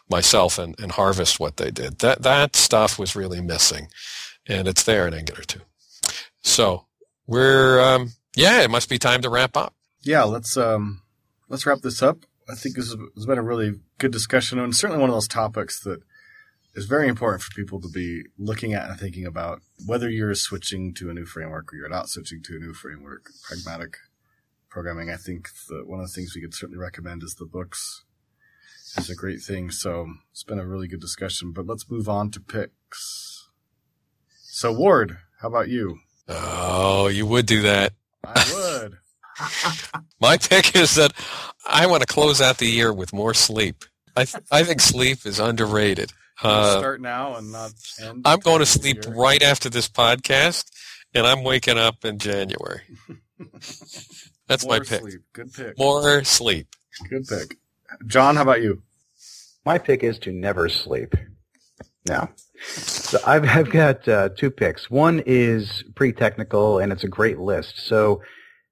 [0.09, 1.99] myself and, and harvest what they did?
[1.99, 3.87] That that stuff was really missing
[4.47, 5.59] and it's there in Angular 2.
[6.41, 6.85] So
[7.27, 9.73] we're um, yeah, it must be time to wrap up.
[10.01, 11.01] Yeah, let's um,
[11.49, 12.25] let's wrap this up.
[12.49, 15.81] I think this has been a really good discussion, and certainly one of those topics
[15.83, 16.01] that
[16.73, 19.61] is very important for people to be looking at and thinking about.
[19.85, 23.29] Whether you're switching to a new framework or you're not switching to a new framework,
[23.43, 23.97] pragmatic
[24.69, 25.09] programming.
[25.09, 28.03] I think the, one of the things we could certainly recommend is the books.
[28.97, 29.71] Is a great thing.
[29.71, 31.53] So it's been a really good discussion.
[31.53, 33.40] But let's move on to picks.
[34.53, 35.99] So Ward, how about you?
[36.27, 37.93] Oh, you would do that.
[38.23, 38.97] I would.
[40.19, 41.13] My pick is that
[41.65, 43.85] I want to close out the year with more sleep.
[44.17, 46.11] I th- I think sleep is underrated.
[46.43, 47.71] Uh, start now and not
[48.03, 48.23] end.
[48.25, 50.69] I'm going to sleep right after this podcast,
[51.13, 52.81] and I'm waking up in January.
[54.47, 54.99] That's more my pick.
[54.99, 55.21] Sleep.
[55.31, 55.79] Good pick.
[55.79, 56.67] More sleep.
[57.09, 57.57] Good pick.
[58.05, 58.83] John, how about you?
[59.65, 61.15] My pick is to never sleep.
[62.05, 62.27] No.
[62.61, 64.89] So I've, I've got uh, two picks.
[64.89, 67.79] One is pretty technical, and it's a great list.
[67.79, 68.21] So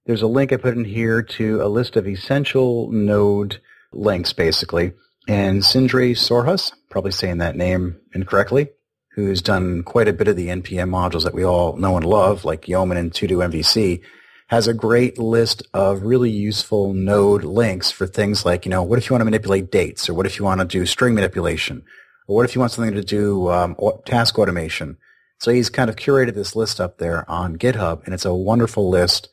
[0.05, 3.59] there's a link I put in here to a list of essential node
[3.91, 4.93] links, basically.
[5.27, 8.69] And Sindre Sorhus, probably saying that name incorrectly,
[9.15, 12.45] who's done quite a bit of the NPM modules that we all know and love,
[12.45, 14.01] like Yeoman and To-Do MVC,
[14.47, 18.97] has a great list of really useful node links for things like, you know, what
[18.97, 21.83] if you want to manipulate dates, or what if you want to do string manipulation,
[22.29, 23.75] or what if you want something to do um,
[24.05, 24.97] task automation?
[25.39, 28.87] So he's kind of curated this list up there on GitHub, and it's a wonderful
[28.87, 29.29] list.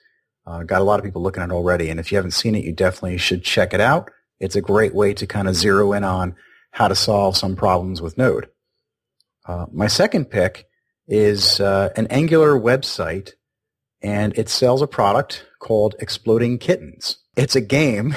[0.47, 2.55] Uh, got a lot of people looking at it already, and if you haven't seen
[2.55, 4.11] it, you definitely should check it out.
[4.41, 6.37] It's a great way to kind of zero in on
[6.71, 8.49] how to solve some problems with Node.
[9.45, 10.67] Uh, my second pick
[11.07, 13.33] is uh, an Angular website,
[14.01, 17.19] and it sells a product called Exploding Kittens.
[17.37, 18.15] It's a game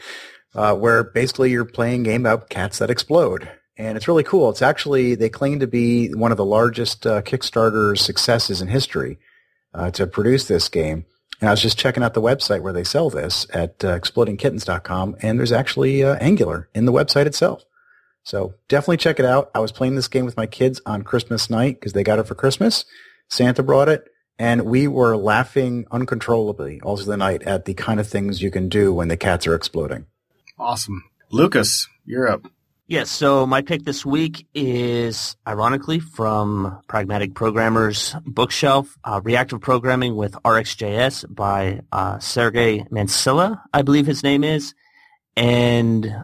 [0.54, 4.50] uh, where basically you're playing a game about cats that explode and it's really cool.
[4.50, 9.18] It's actually they claim to be one of the largest uh, Kickstarter successes in history.
[9.76, 11.04] uh, to produce this game.
[11.40, 15.16] And I was just checking out the website where they sell this at uh, explodingkittens.com,
[15.20, 17.62] and there's actually uh, Angular in the website itself.
[18.22, 19.50] So definitely check it out.
[19.54, 22.26] I was playing this game with my kids on Christmas night because they got it
[22.26, 22.86] for Christmas.
[23.28, 24.08] Santa brought it,
[24.38, 28.50] and we were laughing uncontrollably all through the night at the kind of things you
[28.50, 30.06] can do when the cats are exploding.
[30.58, 31.04] Awesome.
[31.30, 32.46] Lukas, you're up.
[32.88, 40.14] Yes, so my pick this week is, ironically, from Pragmatic Programmer's bookshelf, uh, Reactive Programming
[40.14, 44.72] with RxJS by uh, Sergi Mansilla, I believe his name is.
[45.36, 46.14] And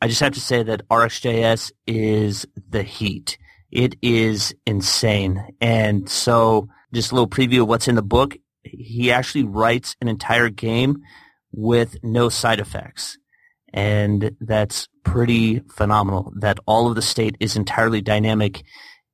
[0.00, 3.36] I just have to say that RxJS is the heat.
[3.72, 5.44] It is insane.
[5.60, 8.36] And so just a little preview of what's in the book.
[8.62, 11.02] He actually writes an entire game
[11.50, 13.18] with no side effects.
[13.72, 18.64] And that's pretty phenomenal that all of the state is entirely dynamic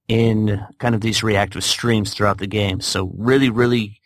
[0.08, 2.80] in kind of these reactive streams throughout the game.
[2.80, 4.00] So really, really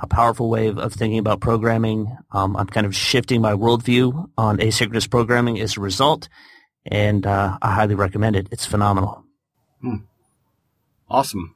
[0.00, 2.16] a powerful way of, of thinking about programming.
[2.30, 6.28] Um, I'm kind of shifting my worldview on asynchronous programming as a result,
[6.86, 8.48] and uh, I highly recommend it.
[8.50, 9.24] It's phenomenal.
[9.80, 9.96] Hmm.
[11.10, 11.54] Awesome.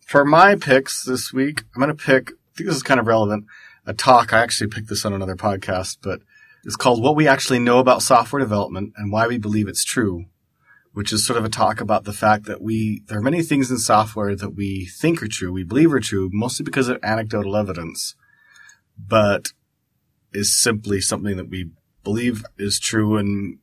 [0.00, 3.06] For my picks this week, I'm going to pick, I think this is kind of
[3.06, 3.46] relevant,
[3.86, 4.34] a talk.
[4.34, 6.20] I actually picked this on another podcast, but
[6.64, 10.26] it's called What We Actually Know About Software Development and Why We Believe It's True,
[10.92, 13.70] which is sort of a talk about the fact that we, there are many things
[13.70, 17.56] in software that we think are true, we believe are true, mostly because of anecdotal
[17.56, 18.14] evidence,
[18.96, 19.52] but
[20.32, 21.70] is simply something that we
[22.04, 23.58] believe is true and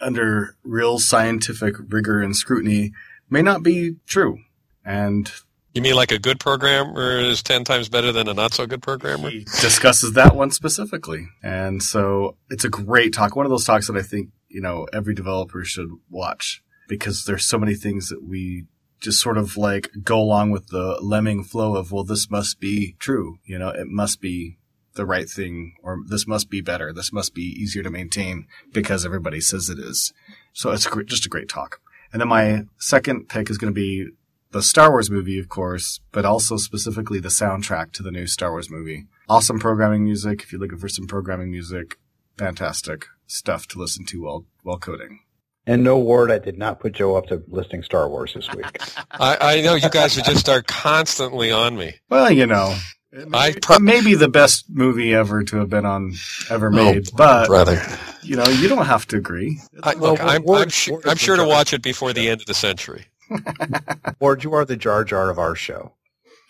[0.00, 2.92] under real scientific rigor and scrutiny
[3.30, 4.38] may not be true.
[4.84, 5.30] And
[5.78, 8.82] You mean like a good programmer is 10 times better than a not so good
[8.82, 9.30] programmer?
[9.30, 11.28] he discusses that one specifically.
[11.40, 13.36] And so it's a great talk.
[13.36, 17.46] One of those talks that I think, you know, every developer should watch because there's
[17.46, 18.64] so many things that we
[18.98, 22.96] just sort of like go along with the lemming flow of, well, this must be
[22.98, 23.38] true.
[23.44, 24.58] You know, it must be
[24.94, 26.92] the right thing or this must be better.
[26.92, 30.12] This must be easier to maintain because everybody says it is.
[30.52, 31.80] So it's just a great talk.
[32.12, 34.08] And then my second pick is going to be
[34.50, 38.50] the Star Wars movie, of course, but also specifically the soundtrack to the new Star
[38.50, 39.06] Wars movie.
[39.28, 40.42] Awesome programming music.
[40.42, 41.98] If you're looking for some programming music,
[42.36, 45.20] fantastic stuff to listen to while, while coding.
[45.66, 48.64] And no Ward, I did not put Joe up to listing Star Wars this week.
[49.10, 51.96] I, I know you guys would just are constantly on me.
[52.08, 52.74] Well, you know,
[53.12, 56.14] it may, I pro- it may be the best movie ever to have been on,
[56.48, 57.82] ever made, but, brother.
[58.22, 59.60] you know, you don't have to agree.
[59.82, 62.46] I, look, Well, I'm, I'm, su- I'm sure to watch it before the end of
[62.46, 63.04] the century.
[64.20, 65.94] Ward, you are the Jar Jar of our show.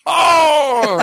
[0.06, 1.02] Oh,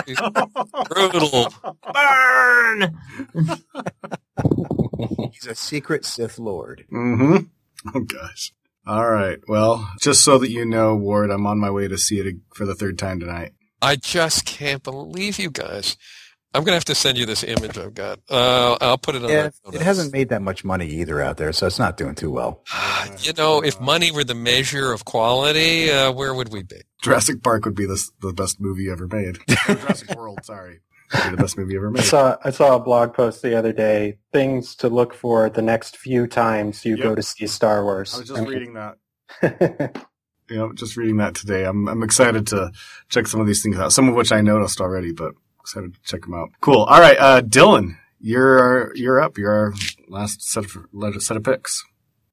[0.90, 1.52] brutal.
[1.92, 2.98] Burn!
[5.32, 6.84] He's a secret Sith Lord.
[6.92, 7.44] Mm-hmm.
[7.94, 8.52] Oh gosh.
[8.86, 9.38] All right.
[9.46, 12.66] Well, just so that you know, Ward, I'm on my way to see it for
[12.66, 13.52] the third time tonight.
[13.82, 15.96] I just can't believe you guys.
[16.56, 18.18] I'm gonna have to send you this image I've got.
[18.28, 19.30] Uh, I'll put it on.
[19.30, 22.14] Yeah, the it hasn't made that much money either out there, so it's not doing
[22.14, 22.62] too well.
[23.20, 26.80] You know, if money were the measure of quality, uh, where would we be?
[27.02, 29.38] Jurassic Park would be the the best movie ever made.
[29.66, 30.80] Jurassic World, sorry,
[31.14, 32.04] would be the best movie ever I made.
[32.04, 34.18] saw I saw a blog post the other day.
[34.32, 37.02] Things to look for the next few times you Yep.
[37.04, 38.12] go to see Star Wars.
[38.14, 38.96] I was just I mean- reading that.
[40.48, 41.64] You know, just reading that today.
[41.64, 42.70] I'm I'm excited to
[43.08, 43.92] check some of these things out.
[43.92, 45.34] Some of which I noticed already, but
[45.66, 46.50] excited to check them out.
[46.60, 46.84] Cool.
[46.84, 49.36] All right, uh, Dylan, you're you're up.
[49.36, 49.74] You're our
[50.08, 51.84] last set of set of picks.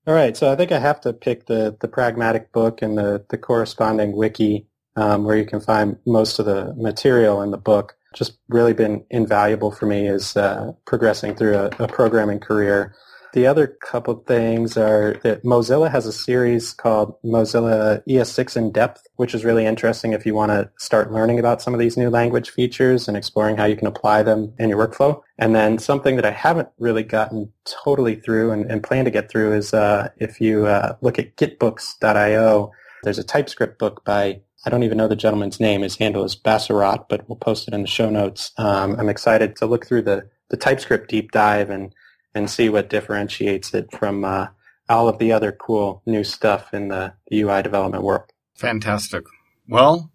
[0.06, 3.26] All right, so I think I have to pick the the pragmatic book and the
[3.30, 7.96] the corresponding wiki um, where you can find most of the material in the book.
[8.14, 12.96] Just really been invaluable for me as uh, progressing through a, a programming career.
[13.34, 19.08] The other couple things are that Mozilla has a series called Mozilla ES6 in depth,
[19.16, 22.12] which is really interesting if you want to start learning about some of these new
[22.12, 25.20] language features and exploring how you can apply them in your workflow.
[25.40, 29.32] And then something that I haven't really gotten totally through and, and plan to get
[29.32, 32.72] through is uh, if you uh, look at gitbooks.io,
[33.02, 35.82] there's a TypeScript book by I don't even know the gentleman's name.
[35.82, 38.52] His handle is Basarat, but we'll post it in the show notes.
[38.58, 41.94] Um, I'm excited to look through the, the TypeScript deep dive and
[42.36, 44.48] and see what differentiates it from uh,
[44.90, 48.24] all of the other cool new stuff in the, the UI development world.
[48.56, 49.24] Fantastic.
[49.68, 50.12] Well,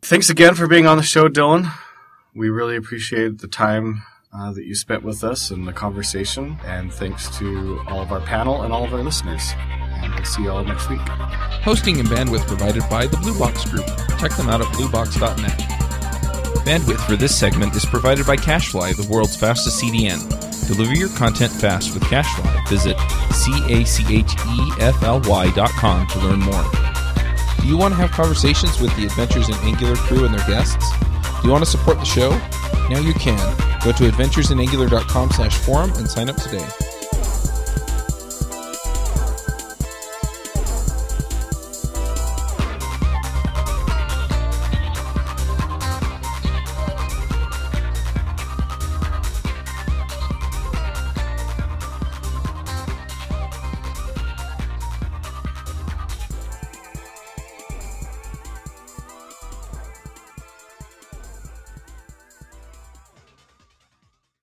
[0.00, 1.72] thanks again for being on the show, Dylan.
[2.34, 4.02] We really appreciate the time
[4.32, 6.58] uh, that you spent with us and the conversation.
[6.64, 9.42] And thanks to all of our panel and all of our listeners.
[9.56, 11.00] And we'll see you all next week.
[11.00, 13.86] Hosting and bandwidth provided by the Blue Box Group.
[14.18, 15.81] Check them out at bluebox.net.
[16.60, 20.28] Bandwidth for this segment is provided by CacheFly, the world's fastest CDN.
[20.68, 22.68] Deliver your content fast with CacheFly.
[22.68, 22.96] Visit
[23.32, 24.30] C-A-C-H-E-F-L-Y
[25.54, 26.64] dot com to learn more.
[27.60, 30.90] Do you want to have conversations with the Adventures in Angular crew and their guests?
[31.40, 32.30] Do you want to support the show?
[32.88, 33.38] Now you can.
[33.84, 36.66] Go to adventuresinangular.com slash forum and sign up today.